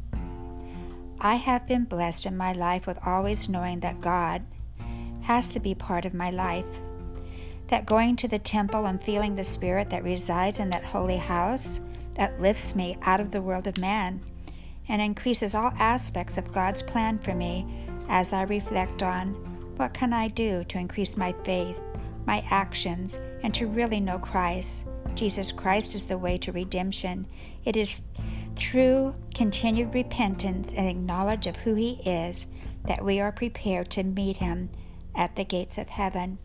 I 1.20 1.34
have 1.34 1.66
been 1.66 1.82
blessed 1.82 2.26
in 2.26 2.36
my 2.36 2.52
life 2.52 2.86
with 2.86 2.98
always 3.04 3.48
knowing 3.48 3.80
that 3.80 4.00
God 4.00 4.42
has 5.22 5.48
to 5.48 5.58
be 5.58 5.74
part 5.74 6.04
of 6.04 6.14
my 6.14 6.30
life. 6.30 6.66
That 7.68 7.86
going 7.86 8.16
to 8.16 8.28
the 8.28 8.38
temple 8.38 8.86
and 8.86 9.02
feeling 9.02 9.34
the 9.34 9.44
Spirit 9.44 9.90
that 9.90 10.04
resides 10.04 10.60
in 10.60 10.70
that 10.70 10.84
holy 10.84 11.16
house 11.16 11.80
that 12.14 12.40
lifts 12.40 12.74
me 12.74 12.96
out 13.02 13.20
of 13.20 13.30
the 13.30 13.42
world 13.42 13.66
of 13.66 13.78
man 13.78 14.20
and 14.88 15.00
increases 15.00 15.54
all 15.54 15.72
aspects 15.78 16.36
of 16.36 16.52
God's 16.52 16.82
plan 16.82 17.18
for 17.18 17.34
me 17.34 17.66
as 18.08 18.32
I 18.32 18.42
reflect 18.42 19.02
on 19.02 19.34
what 19.76 19.94
can 19.94 20.12
I 20.12 20.28
do 20.28 20.64
to 20.64 20.78
increase 20.78 21.16
my 21.16 21.32
faith, 21.44 21.80
my 22.26 22.44
actions, 22.50 23.18
and 23.42 23.52
to 23.54 23.66
really 23.66 24.00
know 24.00 24.18
Christ 24.18 24.86
Jesus 25.14 25.52
Christ 25.52 25.94
is 25.94 26.06
the 26.06 26.18
way 26.18 26.38
to 26.38 26.50
redemption. 26.50 27.26
It 27.64 27.76
is 27.76 28.00
through 28.56 29.14
continued 29.32 29.94
repentance 29.94 30.72
and 30.74 31.06
knowledge 31.06 31.46
of 31.46 31.56
who 31.56 31.74
He 31.74 31.92
is 32.04 32.46
that 32.86 33.04
we 33.04 33.20
are 33.20 33.30
prepared 33.30 33.90
to 33.90 34.02
meet 34.02 34.36
him 34.36 34.70
at 35.14 35.36
the 35.36 35.44
gates 35.44 35.78
of 35.78 35.88
heaven. 35.88 36.38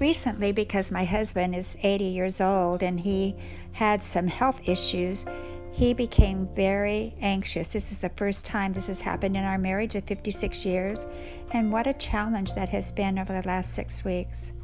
Recently, 0.00 0.52
because 0.52 0.90
my 0.90 1.04
husband 1.04 1.54
is 1.54 1.76
80 1.82 2.04
years 2.04 2.40
old 2.40 2.82
and 2.82 2.98
he 2.98 3.36
had 3.72 4.02
some 4.02 4.26
health 4.26 4.58
issues, 4.64 5.26
he 5.72 5.92
became 5.92 6.48
very 6.56 7.14
anxious. 7.20 7.68
This 7.74 7.92
is 7.92 7.98
the 7.98 8.08
first 8.08 8.46
time 8.46 8.72
this 8.72 8.86
has 8.86 8.98
happened 8.98 9.36
in 9.36 9.44
our 9.44 9.58
marriage 9.58 9.94
of 9.94 10.04
56 10.04 10.64
years, 10.64 11.06
and 11.52 11.70
what 11.70 11.86
a 11.86 11.92
challenge 11.92 12.54
that 12.54 12.70
has 12.70 12.92
been 12.92 13.18
over 13.18 13.42
the 13.42 13.46
last 13.46 13.74
six 13.74 14.02
weeks. 14.02 14.54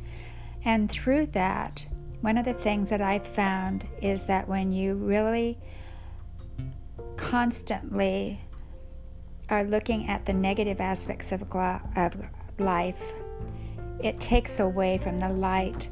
And 0.65 0.91
through 0.91 1.27
that, 1.27 1.85
one 2.23 2.39
of 2.39 2.47
the 2.47 2.55
things 2.55 2.89
that 2.89 3.03
I've 3.03 3.27
found 3.27 3.87
is 4.01 4.25
that 4.25 4.49
when 4.49 4.73
you 4.73 4.95
really 4.95 5.59
constantly 7.19 8.41
are 9.51 9.65
looking 9.65 10.09
at 10.09 10.25
the 10.25 10.33
negative 10.33 10.81
aspects 10.81 11.31
of, 11.31 11.45
life, 12.59 13.13
it 14.01 14.21
takes 14.21 14.61
away 14.61 14.99
from 14.99 15.19
the 15.19 15.29
light 15.29 15.89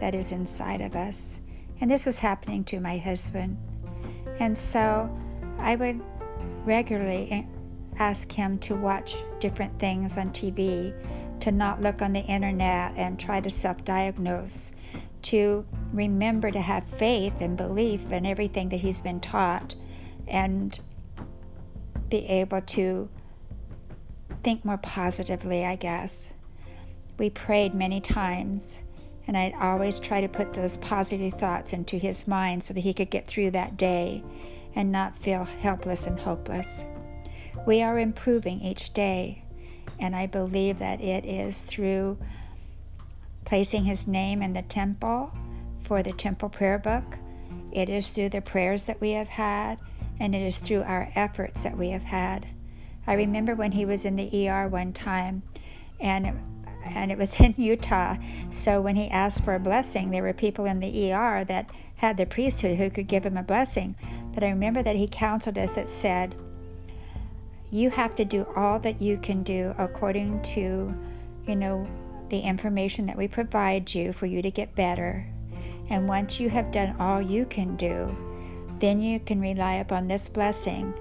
that 0.00 0.14
is 0.14 0.32
inside 0.32 0.80
of 0.80 0.94
us. 0.94 1.40
And 1.80 1.90
this 1.90 2.06
was 2.06 2.18
happening 2.18 2.64
to 2.64 2.80
my 2.80 2.96
husband. 2.98 3.56
And 4.38 4.56
so 4.56 5.10
I 5.58 5.76
would 5.76 6.00
regularly 6.64 7.46
ask 7.98 8.30
him 8.30 8.58
to 8.58 8.74
watch 8.74 9.16
different 9.40 9.78
things 9.78 10.16
on 10.18 10.30
TV, 10.30 10.94
to 11.40 11.50
not 11.50 11.80
look 11.80 12.02
on 12.02 12.12
the 12.12 12.20
internet 12.20 12.92
and 12.96 13.18
try 13.18 13.40
to 13.40 13.50
self 13.50 13.84
diagnose, 13.84 14.72
to 15.22 15.66
remember 15.92 16.50
to 16.50 16.60
have 16.60 16.84
faith 16.96 17.40
and 17.40 17.56
belief 17.56 18.12
in 18.12 18.26
everything 18.26 18.68
that 18.68 18.76
he's 18.80 19.00
been 19.00 19.20
taught, 19.20 19.74
and 20.26 20.78
be 22.08 22.18
able 22.26 22.60
to 22.62 23.08
think 24.42 24.64
more 24.64 24.78
positively, 24.78 25.64
I 25.64 25.76
guess. 25.76 26.32
We 27.18 27.30
prayed 27.30 27.74
many 27.74 28.00
times, 28.00 28.80
and 29.26 29.36
I'd 29.36 29.54
always 29.54 29.98
try 29.98 30.20
to 30.20 30.28
put 30.28 30.52
those 30.52 30.76
positive 30.76 31.34
thoughts 31.34 31.72
into 31.72 31.98
his 31.98 32.28
mind 32.28 32.62
so 32.62 32.74
that 32.74 32.80
he 32.80 32.94
could 32.94 33.10
get 33.10 33.26
through 33.26 33.50
that 33.50 33.76
day 33.76 34.22
and 34.76 34.92
not 34.92 35.18
feel 35.18 35.42
helpless 35.44 36.06
and 36.06 36.18
hopeless. 36.18 36.86
We 37.66 37.82
are 37.82 37.98
improving 37.98 38.60
each 38.60 38.92
day, 38.92 39.42
and 39.98 40.14
I 40.14 40.26
believe 40.26 40.78
that 40.78 41.00
it 41.00 41.24
is 41.24 41.60
through 41.62 42.18
placing 43.44 43.84
his 43.84 44.06
name 44.06 44.40
in 44.40 44.52
the 44.52 44.62
temple 44.62 45.32
for 45.82 46.04
the 46.04 46.12
temple 46.12 46.50
prayer 46.50 46.78
book. 46.78 47.18
It 47.72 47.88
is 47.88 48.10
through 48.12 48.28
the 48.28 48.42
prayers 48.42 48.84
that 48.84 49.00
we 49.00 49.10
have 49.12 49.28
had, 49.28 49.78
and 50.20 50.36
it 50.36 50.42
is 50.42 50.60
through 50.60 50.82
our 50.82 51.10
efforts 51.16 51.62
that 51.64 51.76
we 51.76 51.90
have 51.90 52.02
had. 52.02 52.46
I 53.08 53.14
remember 53.14 53.56
when 53.56 53.72
he 53.72 53.86
was 53.86 54.04
in 54.04 54.14
the 54.14 54.48
ER 54.48 54.68
one 54.68 54.92
time, 54.92 55.42
and 55.98 56.57
and 56.94 57.10
it 57.12 57.18
was 57.18 57.38
in 57.40 57.54
Utah. 57.58 58.16
So 58.50 58.80
when 58.80 58.96
he 58.96 59.08
asked 59.08 59.44
for 59.44 59.54
a 59.54 59.60
blessing, 59.60 60.10
there 60.10 60.22
were 60.22 60.32
people 60.32 60.64
in 60.64 60.80
the 60.80 61.12
ER 61.12 61.44
that 61.44 61.70
had 61.96 62.16
the 62.16 62.26
priesthood 62.26 62.78
who 62.78 62.90
could 62.90 63.08
give 63.08 63.24
him 63.24 63.36
a 63.36 63.42
blessing. 63.42 63.94
But 64.34 64.44
I 64.44 64.50
remember 64.50 64.82
that 64.82 64.96
he 64.96 65.08
counseled 65.08 65.58
us 65.58 65.72
that 65.72 65.88
said, 65.88 66.34
You 67.70 67.90
have 67.90 68.14
to 68.16 68.24
do 68.24 68.46
all 68.56 68.78
that 68.80 69.02
you 69.02 69.18
can 69.18 69.42
do 69.42 69.74
according 69.78 70.42
to, 70.42 70.94
you 71.46 71.56
know, 71.56 71.86
the 72.28 72.40
information 72.40 73.06
that 73.06 73.16
we 73.16 73.26
provide 73.28 73.92
you 73.94 74.12
for 74.12 74.26
you 74.26 74.42
to 74.42 74.50
get 74.50 74.74
better. 74.74 75.26
And 75.90 76.06
once 76.06 76.38
you 76.38 76.50
have 76.50 76.70
done 76.70 76.96
all 77.00 77.20
you 77.20 77.46
can 77.46 77.76
do, 77.76 78.14
then 78.78 79.00
you 79.00 79.18
can 79.18 79.40
rely 79.40 79.74
upon 79.74 80.06
this 80.06 80.28
blessing 80.28 80.94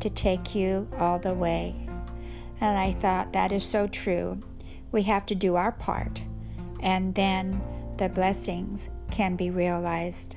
to 0.00 0.10
take 0.10 0.54
you 0.54 0.86
all 0.98 1.18
the 1.18 1.34
way. 1.34 1.74
And 2.60 2.78
I 2.78 2.92
thought 2.92 3.32
that 3.32 3.52
is 3.52 3.64
so 3.64 3.86
true 3.86 4.38
we 4.94 5.02
have 5.02 5.26
to 5.26 5.34
do 5.34 5.56
our 5.56 5.72
part, 5.72 6.22
and 6.78 7.12
then 7.16 7.60
the 7.96 8.08
blessings 8.08 8.88
can 9.10 9.34
be 9.34 9.50
realized. 9.50 10.36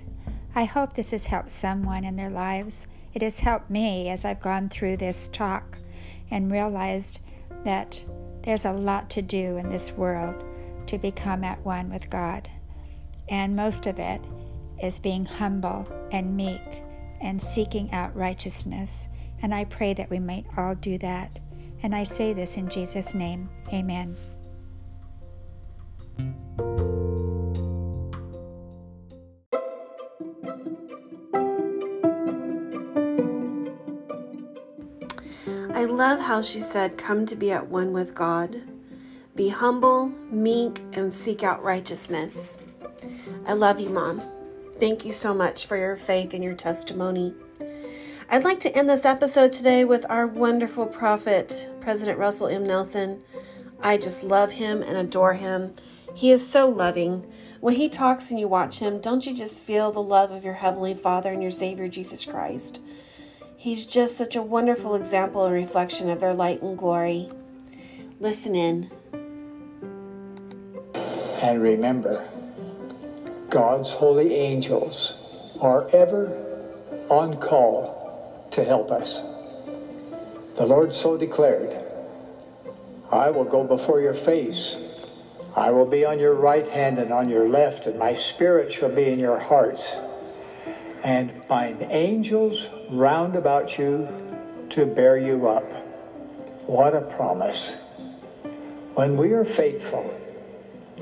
I 0.55 0.65
hope 0.65 0.93
this 0.93 1.11
has 1.11 1.27
helped 1.27 1.51
someone 1.51 2.03
in 2.03 2.15
their 2.15 2.31
lives. 2.31 2.87
It 3.13 3.21
has 3.21 3.37
helped 3.37 3.69
me 3.69 4.09
as 4.09 4.25
I've 4.25 4.41
gone 4.41 4.69
through 4.69 4.97
this 4.97 5.27
talk 5.27 5.77
and 6.31 6.51
realized 6.51 7.19
that 7.65 8.03
there's 8.41 8.65
a 8.65 8.71
lot 8.73 9.11
to 9.11 9.21
do 9.21 9.57
in 9.57 9.69
this 9.69 9.91
world 9.91 10.43
to 10.87 10.97
become 10.97 11.43
at 11.43 11.63
one 11.63 11.91
with 11.91 12.09
God. 12.09 12.49
And 13.29 13.55
most 13.55 13.85
of 13.85 13.99
it 13.99 14.21
is 14.81 14.99
being 14.99 15.25
humble 15.25 15.87
and 16.11 16.35
meek 16.35 16.81
and 17.21 17.39
seeking 17.39 17.91
out 17.91 18.15
righteousness. 18.15 19.07
And 19.39 19.53
I 19.53 19.65
pray 19.65 19.93
that 19.93 20.09
we 20.09 20.17
might 20.17 20.47
all 20.57 20.73
do 20.73 20.97
that. 20.97 21.39
And 21.83 21.93
I 21.93 22.05
say 22.05 22.33
this 22.33 22.57
in 22.57 22.69
Jesus' 22.69 23.13
name. 23.13 23.49
Amen. 23.71 24.17
I 35.73 35.85
love 35.85 36.19
how 36.19 36.41
she 36.41 36.59
said, 36.59 36.97
Come 36.97 37.25
to 37.27 37.35
be 37.35 37.51
at 37.51 37.67
one 37.67 37.93
with 37.93 38.15
God. 38.15 38.55
Be 39.35 39.49
humble, 39.49 40.07
meek, 40.31 40.81
and 40.93 41.13
seek 41.13 41.43
out 41.43 41.63
righteousness. 41.63 42.59
I 43.45 43.53
love 43.53 43.79
you, 43.79 43.89
Mom. 43.89 44.23
Thank 44.79 45.05
you 45.05 45.13
so 45.13 45.33
much 45.35 45.67
for 45.67 45.77
your 45.77 45.95
faith 45.95 46.33
and 46.33 46.43
your 46.43 46.55
testimony. 46.55 47.35
I'd 48.29 48.43
like 48.43 48.59
to 48.61 48.75
end 48.75 48.89
this 48.89 49.05
episode 49.05 49.51
today 49.51 49.85
with 49.85 50.05
our 50.09 50.25
wonderful 50.25 50.87
prophet, 50.87 51.69
President 51.79 52.17
Russell 52.17 52.47
M. 52.47 52.65
Nelson. 52.65 53.23
I 53.79 53.97
just 53.97 54.23
love 54.23 54.53
him 54.53 54.81
and 54.81 54.97
adore 54.97 55.35
him. 55.35 55.75
He 56.17 56.31
is 56.31 56.49
so 56.49 56.67
loving. 56.67 57.31
When 57.59 57.75
he 57.75 57.89
talks 57.89 58.31
and 58.31 58.39
you 58.39 58.47
watch 58.47 58.79
him, 58.79 58.99
don't 58.99 59.23
you 59.27 59.37
just 59.37 59.63
feel 59.63 59.91
the 59.91 60.01
love 60.01 60.31
of 60.31 60.43
your 60.43 60.55
Heavenly 60.55 60.95
Father 60.95 61.31
and 61.31 61.43
your 61.43 61.51
Savior 61.51 61.87
Jesus 61.87 62.25
Christ? 62.25 62.81
He's 63.55 63.85
just 63.85 64.17
such 64.17 64.35
a 64.35 64.41
wonderful 64.41 64.95
example 64.95 65.45
and 65.45 65.53
reflection 65.53 66.09
of 66.09 66.19
their 66.19 66.33
light 66.33 66.63
and 66.63 66.75
glory. 66.75 67.29
Listen 68.19 68.55
in. 68.55 68.89
And 71.43 71.61
remember, 71.61 72.27
God's 73.51 73.91
holy 73.91 74.33
angels 74.33 75.19
are 75.61 75.87
ever 75.93 76.35
on 77.09 77.37
call 77.37 78.47
to 78.53 78.63
help 78.63 78.89
us. 78.89 79.21
The 80.55 80.65
Lord 80.65 80.95
so 80.95 81.15
declared, 81.15 81.79
I 83.11 83.29
will 83.29 83.45
go 83.45 83.63
before 83.63 84.01
your 84.01 84.15
face 84.15 84.77
I 85.55 85.71
will 85.71 85.85
be 85.85 86.05
on 86.05 86.19
your 86.19 86.33
right 86.33 86.67
hand 86.67 86.99
and 86.99 87.11
on 87.11 87.29
your 87.29 87.47
left, 87.47 87.85
and 87.87 87.97
my 87.97 88.13
spirit 88.13 88.71
shall 88.71 88.89
be 88.89 89.05
in 89.05 89.19
your 89.19 89.39
hearts, 89.39 89.97
and 91.03 91.31
mine 91.49 91.77
angels 91.89 92.67
round 92.89 93.35
about 93.35 93.77
you 93.77 94.07
to 94.69 94.85
bear 94.85 95.17
you 95.17 95.47
up. 95.47 95.71
What 96.67 96.93
a 96.93 97.01
promise. 97.01 97.81
When 98.93 99.17
we 99.17 99.31
are 99.33 99.45
faithful, 99.45 100.13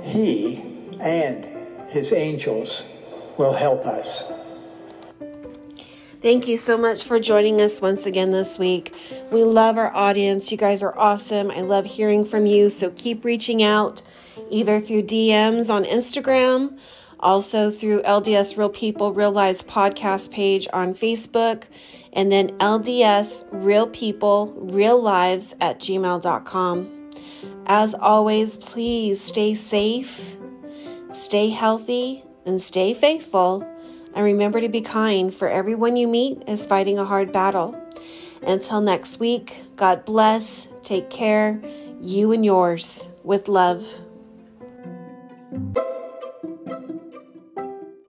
He 0.01 0.63
and 0.99 1.45
His 1.89 2.13
angels 2.13 2.84
will 3.38 3.53
help 3.53 3.86
us. 3.86 4.23
Thank 6.21 6.47
you 6.47 6.58
so 6.58 6.77
much 6.77 7.03
for 7.03 7.19
joining 7.19 7.62
us 7.62 7.81
once 7.81 8.05
again 8.05 8.31
this 8.31 8.58
week. 8.58 8.95
We 9.31 9.43
love 9.43 9.77
our 9.77 9.93
audience. 9.93 10.51
You 10.51 10.58
guys 10.58 10.81
are 10.81 10.97
awesome. 10.97 11.51
I 11.51 11.62
love 11.62 11.86
hearing 11.86 12.25
from 12.25 12.47
you. 12.47 12.71
So 12.71 12.89
keep 12.89 13.23
reaching 13.23 13.62
out 13.62 14.01
either 14.49 14.79
through 14.79 15.03
DMs 15.03 15.69
on 15.69 15.84
Instagram, 15.86 16.77
also 17.19 17.71
through 17.71 18.01
LDS 18.03 18.58
Real 18.58 18.69
People 18.69 19.13
Real 19.13 19.31
Lives 19.31 19.63
podcast 19.63 20.31
page 20.31 20.67
on 20.73 20.93
Facebook, 20.93 21.63
and 22.13 22.31
then 22.31 22.49
LDS 22.60 23.45
Real 23.51 23.88
People 23.88 24.53
Real 24.58 25.01
Lives 25.01 25.55
at 25.60 25.79
gmail.com. 25.79 27.10
As 27.65 27.93
always, 27.95 28.58
please 28.58 29.21
stay 29.21 29.55
safe, 29.55 30.38
stay 31.12 31.49
healthy, 31.49 32.23
and 32.45 32.62
stay 32.62 32.93
faithful. 32.93 33.67
And 34.13 34.23
remember 34.23 34.62
to 34.62 34.69
be 34.69 34.81
kind, 34.81 35.34
for 35.34 35.49
everyone 35.49 35.97
you 35.97 36.08
meet 36.08 36.43
is 36.47 36.65
fighting 36.65 36.99
a 36.99 37.05
hard 37.05 37.34
battle. 37.34 37.75
Until 38.41 38.81
next 38.81 39.19
week, 39.19 39.63
God 39.75 40.05
bless, 40.05 40.67
take 40.84 41.10
care, 41.10 41.62
you 41.99 42.31
and 42.31 42.45
yours, 42.45 43.08
with 43.23 43.47
love. 43.47 44.04
Bye. 45.57 45.94